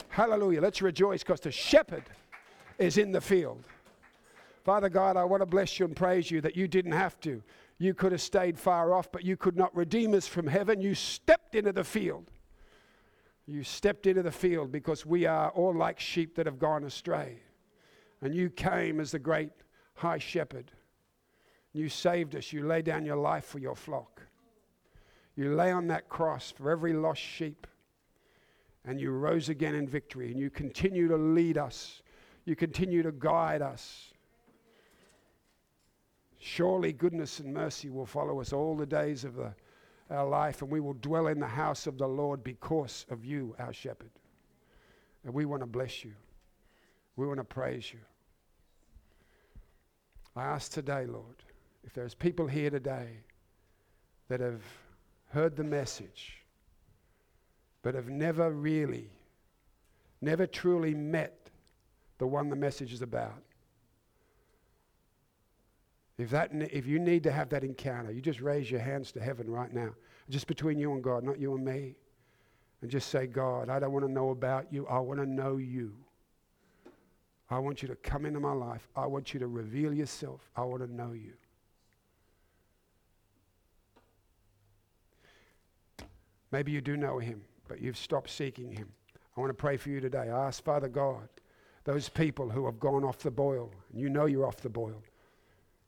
Hallelujah. 0.09 0.61
Let's 0.61 0.81
rejoice 0.81 1.25
because 1.25 1.40
the 1.40 1.51
shepherd 1.51 2.05
is 2.79 2.99
in 2.99 3.11
the 3.11 3.20
field. 3.20 3.64
Father 4.64 4.88
God, 4.88 5.16
I 5.16 5.25
want 5.25 5.42
to 5.42 5.46
bless 5.46 5.81
you 5.81 5.87
and 5.87 5.96
praise 5.96 6.31
you 6.31 6.40
that 6.40 6.57
you 6.57 6.68
didn't 6.68 6.92
have 6.92 7.18
to. 7.22 7.42
You 7.79 7.94
could 7.94 8.12
have 8.12 8.22
stayed 8.22 8.61
far 8.61 8.94
off, 8.94 9.11
but 9.11 9.25
you 9.25 9.37
could 9.37 9.56
not 9.56 9.75
redeem 9.75 10.15
us 10.15 10.29
from 10.29 10.46
heaven. 10.46 10.81
You 10.81 10.94
stepped 10.94 11.56
into 11.56 11.73
the 11.73 11.85
field. 11.85 12.31
You 13.47 13.63
stepped 13.63 14.07
into 14.07 14.23
the 14.23 14.33
field 14.33 14.73
because 14.73 15.07
we 15.07 15.25
are 15.25 15.51
all 15.51 15.75
like 15.75 16.01
sheep 16.01 16.35
that 16.35 16.47
have 16.47 16.59
gone 16.59 16.85
astray. 16.85 17.38
And 18.21 18.35
you 18.35 18.51
came 18.51 18.99
as 18.99 19.13
the 19.13 19.19
great 19.19 19.51
high 19.94 20.19
shepherd. 20.19 20.73
You 21.73 21.88
saved 21.88 22.35
us. 22.35 22.53
You 22.53 22.67
lay 22.67 22.83
down 22.83 23.05
your 23.05 23.17
life 23.17 23.44
for 23.44 23.59
your 23.59 23.77
flock. 23.77 24.23
You 25.37 25.55
lay 25.55 25.71
on 25.71 25.87
that 25.88 26.09
cross 26.09 26.51
for 26.51 26.71
every 26.71 26.92
lost 26.92 27.21
sheep. 27.21 27.67
And 28.85 29.01
you 29.01 29.11
rose 29.11 29.49
again 29.49 29.75
in 29.75 29.87
victory. 29.87 30.31
And 30.31 30.40
you 30.40 30.51
continue 30.51 31.07
to 31.09 31.17
lead 31.17 31.59
us. 31.59 32.03
You 32.47 32.57
continue 32.57 33.03
to 33.03 33.13
guide 33.13 33.63
us. 33.63 34.13
Surely 36.38 36.92
goodness 36.92 37.40
and 37.40 37.53
mercy 37.53 37.90
will 37.90 38.07
follow 38.07 38.40
us 38.40 38.53
all 38.53 38.77
the 38.77 38.87
days 38.87 39.25
of 39.25 39.37
the, 39.37 39.55
our 40.11 40.27
life, 40.27 40.63
and 40.63 40.71
we 40.71 40.81
will 40.81 40.94
dwell 40.94 41.27
in 41.27 41.40
the 41.40 41.46
house 41.46 41.87
of 41.87 41.98
the 41.98 42.07
Lord 42.07 42.44
because 42.44 43.07
of 43.11 43.25
you, 43.25 43.54
our 43.59 43.73
shepherd. 43.73 44.11
And 45.25 45.35
we 45.35 45.44
want 45.44 45.63
to 45.63 45.67
bless 45.67 46.04
you. 46.04 46.13
We 47.17 47.27
want 47.27 47.38
to 47.38 47.44
praise 47.44 47.92
you. 47.92 47.98
I 50.37 50.44
ask 50.44 50.71
today, 50.71 51.07
Lord, 51.07 51.42
if 51.85 51.94
there's 51.94 52.15
people 52.15 52.46
here 52.46 52.71
today 52.71 53.09
that 54.29 54.40
have 54.40 54.63
heard 55.31 55.57
the 55.57 55.65
message, 55.65 56.44
but 57.83 57.94
have 57.94 58.09
never 58.09 58.50
really, 58.50 59.11
never 60.21 60.46
truly 60.46 60.94
met 60.94 61.50
the 62.19 62.27
one 62.27 62.48
the 62.48 62.57
message 62.57 62.92
is 62.92 63.02
about. 63.02 63.42
If, 66.19 66.31
that, 66.31 66.50
if 66.52 66.87
you 66.87 66.98
need 66.98 67.23
to 67.25 67.33
have 67.33 67.50
that 67.50 67.62
encounter, 67.62 68.10
you 68.10 68.23
just 68.23 68.40
raise 68.40 68.71
your 68.71 68.81
hands 68.81 69.12
to 69.12 69.21
heaven 69.21 69.50
right 69.50 69.73
now, 69.73 69.90
just 70.31 70.46
between 70.46 70.79
you 70.79 70.92
and 70.92 71.02
God, 71.02 71.25
not 71.25 71.38
you 71.38 71.54
and 71.54 71.64
me, 71.64 71.94
and 72.81 72.90
just 72.90 73.10
say, 73.10 73.27
God, 73.27 73.69
I 73.69 73.79
don't 73.79 73.92
want 73.92 74.06
to 74.06 74.10
know 74.10 74.31
about 74.31 74.73
you. 74.73 74.87
I 74.87 74.98
want 74.98 75.21
to 75.21 75.27
know 75.27 75.58
you. 75.58 75.94
I 77.50 77.58
want 77.58 77.83
you 77.83 77.88
to 77.88 77.96
come 77.96 78.27
into 78.27 78.40
my 78.40 78.52
life. 78.52 78.88
I 78.96 79.06
want 79.06 79.35
you 79.35 79.40
to 79.40 79.46
reveal 79.46 79.92
yourself. 79.92 80.50
I 80.56 80.62
want 80.62 80.83
to 80.83 80.92
know 80.92 81.12
you. 81.12 81.35
Maybe 86.50 86.73
you 86.73 86.81
do 86.81 86.96
know 86.96 87.19
him, 87.19 87.42
but 87.69 87.81
you've 87.81 87.96
stopped 87.96 88.31
seeking 88.31 88.71
him. 88.71 88.88
I 89.37 89.40
want 89.40 89.50
to 89.50 89.54
pray 89.54 89.77
for 89.77 89.90
you 89.90 90.00
today. 90.00 90.31
I 90.31 90.46
ask 90.46 90.64
Father 90.64 90.88
God, 90.88 91.29
those 91.85 92.08
people 92.08 92.48
who 92.48 92.64
have 92.67 92.81
gone 92.81 93.04
off 93.04 93.19
the 93.19 93.31
boil, 93.31 93.71
and 93.92 94.00
you 94.00 94.08
know 94.08 94.27
you're 94.27 94.46
off 94.46 94.56
the 94.56 94.69
boil. 94.69 95.02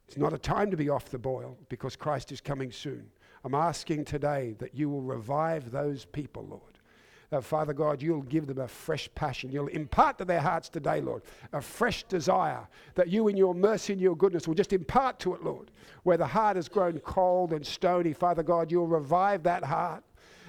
It's 0.09 0.17
not 0.17 0.33
a 0.33 0.39
time 0.39 0.71
to 0.71 0.77
be 0.77 0.89
off 0.89 1.11
the 1.11 1.19
boil 1.19 1.59
because 1.69 1.95
Christ 1.95 2.33
is 2.33 2.41
coming 2.41 2.73
soon. 2.73 3.11
I'm 3.45 3.55
asking 3.55 4.07
today 4.07 4.57
that 4.59 4.75
you 4.75 4.89
will 4.89 5.03
revive 5.03 5.71
those 5.71 6.07
people, 6.07 6.47
Lord. 6.49 7.45
Father 7.45 7.75
God, 7.75 8.01
you'll 8.01 8.23
give 8.23 8.47
them 8.47 8.59
a 8.59 8.67
fresh 8.67 9.11
passion. 9.15 9.53
You'll 9.53 9.67
impart 9.67 10.17
to 10.17 10.25
their 10.25 10.41
hearts 10.41 10.71
today, 10.71 11.03
Lord, 11.03 11.25
a 11.53 11.61
fresh 11.61 12.05
desire 12.05 12.67
that 12.95 13.09
you, 13.09 13.29
in 13.29 13.37
your 13.37 13.55
mercy 13.55 13.93
and 13.93 14.01
your 14.01 14.17
goodness, 14.17 14.49
will 14.49 14.55
just 14.55 14.73
impart 14.73 15.19
to 15.21 15.35
it, 15.35 15.45
Lord. 15.45 15.71
Where 16.05 16.17
the 16.17 16.27
heart 16.27 16.57
has 16.57 16.71
grown 16.71 16.99
cold 17.01 17.53
and 17.53 17.67
stony, 17.67 18.15
Father 18.15 18.43
God, 18.43 18.73
you'll 18.73 18.87
revive 18.87 19.43
that 19.43 19.63
heart 19.63 20.03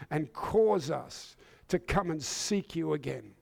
and 0.10 0.32
cause 0.32 0.90
us 0.90 1.36
to 1.68 1.80
come 1.80 2.12
and 2.12 2.24
seek 2.24 2.78
you 2.78 2.94
again 2.94 3.34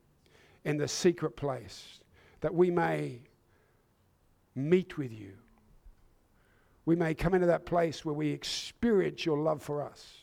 in 0.65 0.77
the 0.77 0.87
secret 0.87 1.37
place, 1.37 1.99
that 2.41 2.53
we 2.53 2.71
may 2.71 3.21
meet 4.55 4.97
with 4.97 5.13
you. 5.13 5.33
We 6.87 6.95
may 6.95 7.13
come 7.13 7.33
into 7.33 7.47
that 7.47 7.65
place 7.65 8.05
where 8.05 8.15
we 8.15 8.29
experience 8.29 9.25
your 9.25 9.37
love 9.37 9.61
for 9.61 9.83
us. 9.83 10.19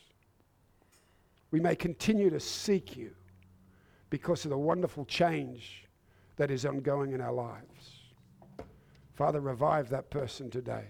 We 1.50 1.60
may 1.60 1.76
continue 1.76 2.30
to 2.30 2.40
seek 2.40 2.96
you 2.96 3.10
because 4.08 4.46
of 4.46 4.50
the 4.50 4.56
wonderful 4.56 5.04
change 5.04 5.84
that 6.36 6.50
is 6.50 6.64
ongoing 6.64 7.12
in 7.12 7.20
our 7.20 7.34
lives. 7.34 8.00
Father, 9.12 9.42
revive 9.42 9.90
that 9.90 10.08
person 10.08 10.48
today. 10.48 10.86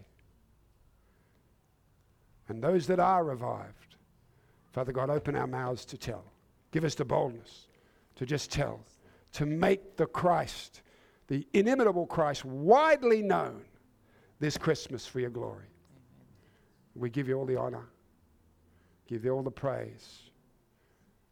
And 2.47 2.63
those 2.63 2.87
that 2.87 3.01
are 3.01 3.25
revived, 3.25 3.97
Father 4.71 4.93
God, 4.93 5.11
open 5.11 5.35
our 5.35 5.49
mouths 5.49 5.85
to 5.87 5.99
tell. 5.99 6.23
Give 6.71 6.85
us 6.85 6.95
the 6.95 7.05
boldness 7.05 7.67
to 8.15 8.25
just 8.25 8.53
tell, 8.53 8.79
to 9.33 9.45
make 9.45 9.97
the 9.97 10.07
Christ, 10.07 10.83
the 11.27 11.45
inimitable 11.53 12.07
Christ, 12.07 12.45
widely 12.45 13.23
known 13.23 13.65
this 14.45 14.59
Christmas 14.59 15.07
for 15.07 15.21
your 15.21 15.31
glory. 15.31 15.65
We 16.95 17.09
give 17.09 17.29
you 17.29 17.39
all 17.39 17.47
the 17.47 17.57
honor, 17.57 17.87
give 19.09 19.25
you 19.25 19.31
all 19.31 19.43
the 19.43 19.51
praise 19.51 20.31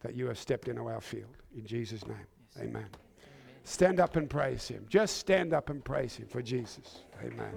that 0.00 0.14
you 0.14 0.26
have 0.28 0.38
stepped 0.38 0.66
into 0.66 0.88
our 0.88 1.02
field. 1.02 1.36
In 1.54 1.66
Jesus' 1.66 2.06
name, 2.06 2.16
yes. 2.56 2.62
amen. 2.62 2.76
amen. 2.76 2.86
Stand 3.64 4.00
up 4.00 4.16
and 4.16 4.30
praise 4.30 4.66
him. 4.66 4.86
Just 4.88 5.18
stand 5.18 5.52
up 5.52 5.68
and 5.68 5.84
praise 5.84 6.16
him 6.16 6.26
for 6.26 6.40
Jesus. 6.40 7.00
Amen. 7.22 7.52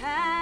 That 0.00 0.39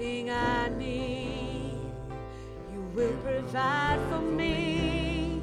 everything 0.00 0.30
I 0.30 0.68
need. 0.78 1.92
You 2.72 2.80
will 2.94 3.16
provide 3.18 3.98
for 4.08 4.20
me. 4.20 5.42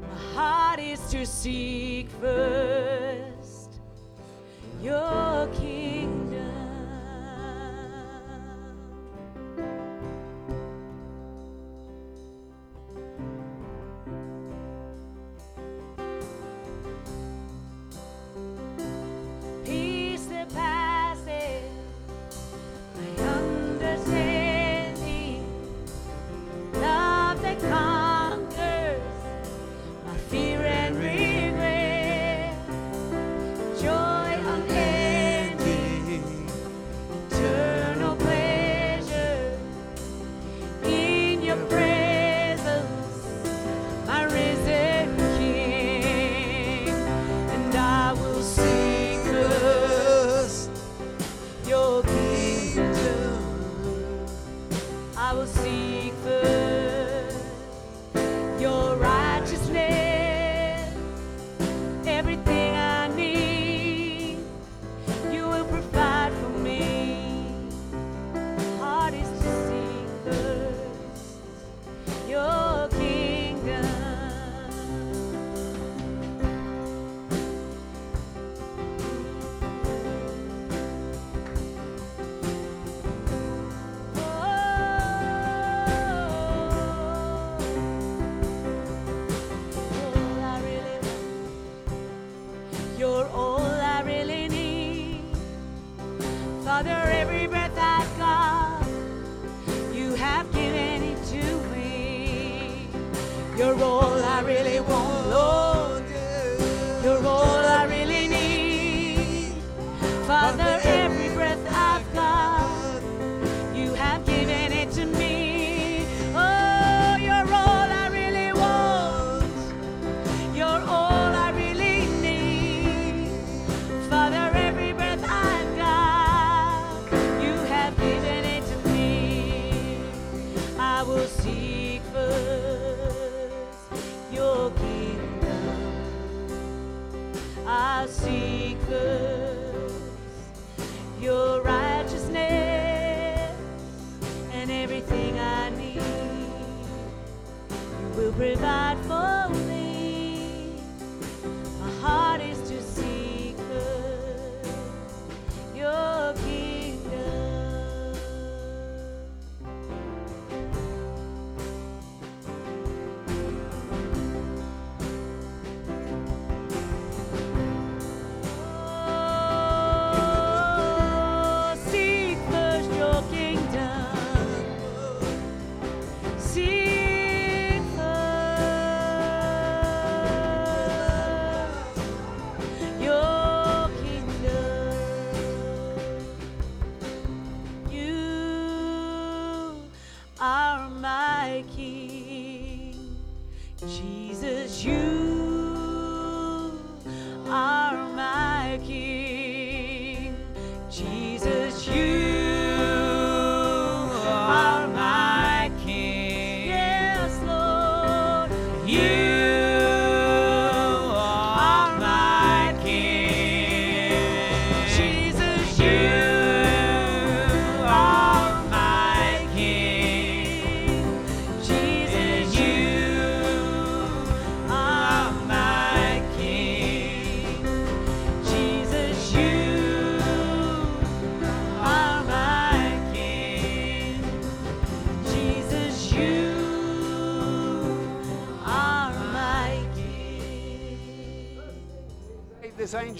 My 0.00 0.16
heart 0.34 0.80
is 0.80 1.00
to 1.10 1.26
seek 1.26 2.08
first 2.20 2.61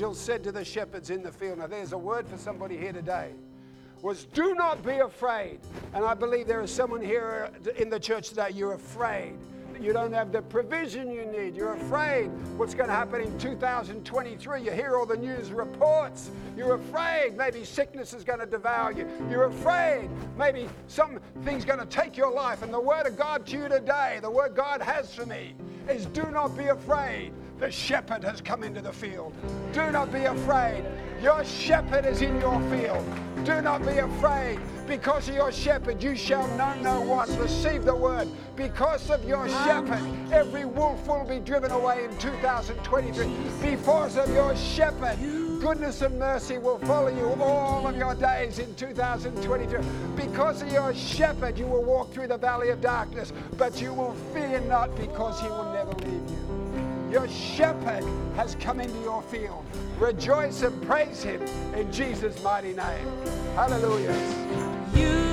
angel 0.03 0.15
said 0.17 0.43
to 0.43 0.51
the 0.51 0.65
shepherds 0.65 1.11
in 1.11 1.23
the 1.23 1.31
field, 1.31 1.59
now 1.59 1.69
there's 1.69 1.93
a 1.93 1.99
word 1.99 2.27
for 2.27 2.37
somebody 2.37 2.77
here 2.77 2.93
today, 2.93 3.31
was 4.03 4.25
do 4.25 4.53
not 4.53 4.85
be 4.85 4.99
afraid. 4.99 5.61
And 5.95 6.05
I 6.05 6.13
believe 6.13 6.49
there 6.49 6.61
is 6.61 6.73
someone 6.73 7.01
here 7.01 7.51
in 7.79 7.89
the 7.89 8.01
church 8.01 8.31
today, 8.31 8.51
you're 8.53 8.73
afraid. 8.73 9.35
You 9.81 9.93
don't 9.93 10.13
have 10.13 10.33
the 10.33 10.43
provision 10.43 11.09
you 11.13 11.25
need. 11.27 11.55
You're 11.55 11.75
afraid 11.75 12.33
what's 12.57 12.75
going 12.75 12.89
to 12.89 12.95
happen 12.95 13.21
in 13.21 13.39
2023. 13.39 14.63
You 14.63 14.73
hear 14.73 14.97
all 14.97 15.07
the 15.07 15.17
news 15.17 15.53
reports. 15.53 16.33
You're 16.57 16.75
afraid 16.75 17.37
maybe 17.37 17.65
sickness 17.65 18.13
is 18.13 18.25
going 18.25 18.41
to 18.41 18.47
devour 18.47 18.91
you. 18.91 19.09
You're 19.31 19.45
afraid 19.45 20.11
maybe 20.37 20.69
something's 20.89 21.65
going 21.65 21.79
to 21.79 21.87
take 21.87 22.17
your 22.17 22.33
life. 22.33 22.65
And 22.65 22.75
the 22.75 22.81
word 22.81 23.07
of 23.07 23.17
God 23.17 23.47
to 23.47 23.57
you 23.57 23.69
today, 23.69 24.19
the 24.21 24.31
word 24.31 24.57
God 24.57 24.83
has 24.83 25.15
for 25.15 25.27
me, 25.27 25.55
is 25.89 26.07
do 26.07 26.25
not 26.33 26.59
be 26.59 26.67
afraid. 26.67 27.33
The 27.63 27.71
shepherd 27.71 28.25
has 28.25 28.41
come 28.41 28.65
into 28.65 28.81
the 28.81 28.93
field. 28.93 29.33
Do 29.73 29.89
not 29.93 30.13
be 30.13 30.25
afraid. 30.25 30.85
Your 31.23 31.45
shepherd 31.45 32.05
is 32.05 32.21
in 32.21 32.41
your 32.41 32.61
field. 32.63 33.07
Do 33.45 33.63
not 33.63 33.87
be 33.87 33.99
afraid. 33.99 34.59
Because 34.89 35.29
of 35.29 35.37
your 35.37 35.53
shepherd, 35.53 36.03
you 36.03 36.17
shall 36.17 36.45
know 36.57 36.75
no 36.83 37.01
want. 37.03 37.31
Receive 37.39 37.85
the 37.85 37.95
word. 37.95 38.27
Because 38.57 39.11
of 39.11 39.25
your 39.29 39.49
shepherd, 39.49 40.03
every 40.33 40.65
wolf 40.65 41.07
will 41.07 41.25
be 41.25 41.39
driven 41.39 41.71
away 41.71 42.07
in 42.07 42.19
2023. 42.19 43.31
Because 43.63 44.17
of 44.17 44.29
your 44.35 44.57
shepherd, 44.57 45.17
goodness 45.61 46.03
and 46.03 46.19
mercy 46.19 46.59
will 46.59 46.81
follow 46.81 47.15
you 47.17 47.41
all 47.41 47.87
of 47.87 47.97
your 47.97 48.17
days 48.17 48.59
in 48.59 48.75
2023. 48.75 49.79
Because 50.17 50.63
of 50.63 50.73
your 50.73 50.93
shepherd, 50.95 51.57
you 51.57 51.67
will 51.67 51.85
walk 51.85 52.13
through 52.13 52.27
the 52.27 52.37
valley 52.37 52.71
of 52.71 52.81
darkness, 52.81 53.33
but 53.57 53.81
you 53.81 53.95
will 53.95 54.17
fear 54.35 54.59
not 54.63 54.97
because 54.97 55.41
he 55.41 55.47
will 55.47 55.73
never 55.73 55.93
leave 55.93 56.29
you. 56.29 56.42
Your 57.13 57.29
shepherd 57.29 58.03
has 58.37 58.55
come 58.55 58.81
into 58.81 58.99
your 59.01 59.21
field. 59.21 59.67
Rejoice 59.99 60.63
and 60.63 60.83
praise 60.87 61.23
him 61.23 61.43
in 61.75 61.93
Jesus' 61.93 62.43
mighty 62.43 62.73
name. 62.73 63.07
Hallelujah. 63.55 64.17
You 64.95 65.32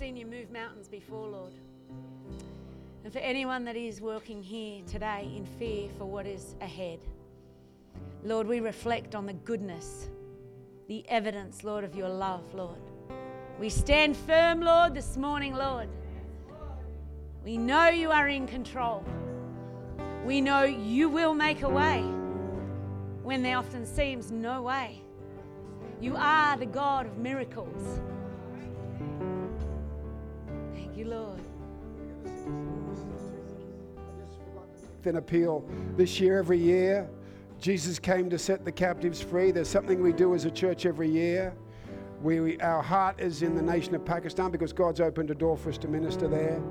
seen 0.00 0.16
you 0.16 0.24
move 0.24 0.50
mountains 0.50 0.88
before, 0.88 1.28
Lord. 1.28 1.52
And 3.04 3.12
for 3.12 3.18
anyone 3.18 3.66
that 3.66 3.76
is 3.76 4.00
working 4.00 4.42
here 4.42 4.80
today 4.86 5.30
in 5.36 5.44
fear 5.44 5.90
for 5.98 6.06
what 6.06 6.26
is 6.26 6.54
ahead, 6.62 7.00
Lord, 8.24 8.46
we 8.46 8.60
reflect 8.60 9.14
on 9.14 9.26
the 9.26 9.34
goodness, 9.34 10.08
the 10.88 11.06
evidence, 11.10 11.64
Lord, 11.64 11.84
of 11.84 11.94
your 11.94 12.08
love, 12.08 12.54
Lord. 12.54 12.78
We 13.58 13.68
stand 13.68 14.16
firm, 14.16 14.62
Lord, 14.62 14.94
this 14.94 15.18
morning, 15.18 15.54
Lord. 15.54 15.90
We 17.44 17.58
know 17.58 17.88
you 17.88 18.10
are 18.10 18.28
in 18.28 18.46
control. 18.46 19.04
We 20.24 20.40
know 20.40 20.62
you 20.62 21.10
will 21.10 21.34
make 21.34 21.60
a 21.60 21.68
way 21.68 22.00
when 23.22 23.42
there 23.42 23.58
often 23.58 23.84
seems 23.84 24.30
no 24.30 24.62
way. 24.62 25.02
You 26.00 26.16
are 26.16 26.56
the 26.56 26.64
God 26.64 27.04
of 27.04 27.18
miracles. 27.18 28.00
You, 31.00 31.06
Lord. 31.06 31.40
An 35.06 35.16
appeal 35.16 35.64
this 35.96 36.20
year, 36.20 36.38
every 36.38 36.58
year. 36.58 37.08
Jesus 37.58 37.98
came 37.98 38.28
to 38.28 38.38
set 38.38 38.66
the 38.66 38.72
captives 38.72 39.22
free. 39.22 39.50
There's 39.50 39.66
something 39.66 40.02
we 40.02 40.12
do 40.12 40.34
as 40.34 40.44
a 40.44 40.50
church 40.50 40.84
every 40.84 41.08
year. 41.08 41.54
We, 42.20 42.40
we, 42.40 42.60
our 42.60 42.82
heart 42.82 43.18
is 43.18 43.40
in 43.40 43.56
the 43.56 43.62
nation 43.62 43.94
of 43.94 44.04
Pakistan 44.04 44.50
because 44.50 44.74
God's 44.74 45.00
opened 45.00 45.30
a 45.30 45.34
door 45.34 45.56
for 45.56 45.70
us 45.70 45.78
to 45.78 45.88
minister 45.88 46.28
there. 46.28 46.62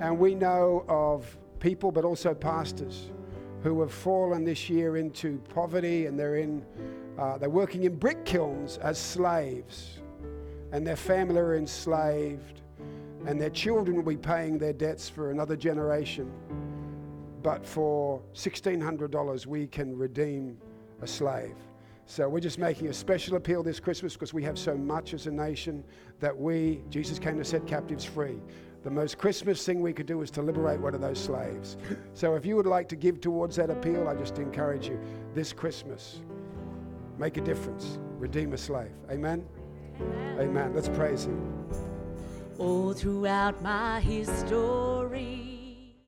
And 0.00 0.18
we 0.18 0.34
know 0.34 0.86
of 0.88 1.36
people, 1.58 1.92
but 1.92 2.06
also 2.06 2.32
pastors, 2.32 3.10
who 3.62 3.82
have 3.82 3.92
fallen 3.92 4.46
this 4.46 4.70
year 4.70 4.96
into 4.96 5.36
poverty 5.52 6.06
and 6.06 6.18
they're, 6.18 6.36
in, 6.36 6.64
uh, 7.18 7.36
they're 7.36 7.50
working 7.50 7.84
in 7.84 7.96
brick 7.96 8.24
kilns 8.24 8.78
as 8.78 8.98
slaves. 8.98 9.98
And 10.72 10.86
their 10.86 10.96
family 10.96 11.38
are 11.38 11.56
enslaved. 11.56 12.62
And 13.26 13.40
their 13.40 13.50
children 13.50 13.96
will 13.96 14.02
be 14.02 14.16
paying 14.16 14.58
their 14.58 14.72
debts 14.72 15.08
for 15.08 15.30
another 15.30 15.56
generation. 15.56 16.30
But 17.42 17.64
for 17.64 18.22
$1,600, 18.34 19.46
we 19.46 19.66
can 19.66 19.96
redeem 19.96 20.58
a 21.02 21.06
slave. 21.06 21.56
So 22.06 22.28
we're 22.28 22.40
just 22.40 22.58
making 22.58 22.88
a 22.88 22.92
special 22.92 23.36
appeal 23.36 23.62
this 23.62 23.80
Christmas 23.80 24.12
because 24.12 24.34
we 24.34 24.42
have 24.42 24.58
so 24.58 24.76
much 24.76 25.14
as 25.14 25.26
a 25.26 25.30
nation 25.30 25.84
that 26.20 26.36
we, 26.36 26.82
Jesus 26.90 27.18
came 27.18 27.38
to 27.38 27.44
set 27.44 27.66
captives 27.66 28.04
free. 28.04 28.40
The 28.82 28.90
most 28.90 29.16
Christmas 29.16 29.64
thing 29.64 29.80
we 29.80 29.94
could 29.94 30.04
do 30.04 30.20
is 30.20 30.30
to 30.32 30.42
liberate 30.42 30.78
one 30.78 30.94
of 30.94 31.00
those 31.00 31.18
slaves. 31.18 31.78
So 32.12 32.34
if 32.34 32.44
you 32.44 32.56
would 32.56 32.66
like 32.66 32.88
to 32.90 32.96
give 32.96 33.20
towards 33.20 33.56
that 33.56 33.70
appeal, 33.70 34.06
I 34.08 34.14
just 34.14 34.38
encourage 34.38 34.88
you 34.88 35.00
this 35.34 35.54
Christmas, 35.54 36.20
make 37.18 37.38
a 37.38 37.40
difference, 37.40 37.98
redeem 38.18 38.52
a 38.52 38.58
slave. 38.58 38.92
Amen? 39.10 39.46
Amen. 40.38 40.74
Let's 40.74 40.90
praise 40.90 41.24
Him. 41.24 41.93
All 42.58 42.92
throughout 42.92 43.60
my 43.62 43.98
history. 44.00 45.53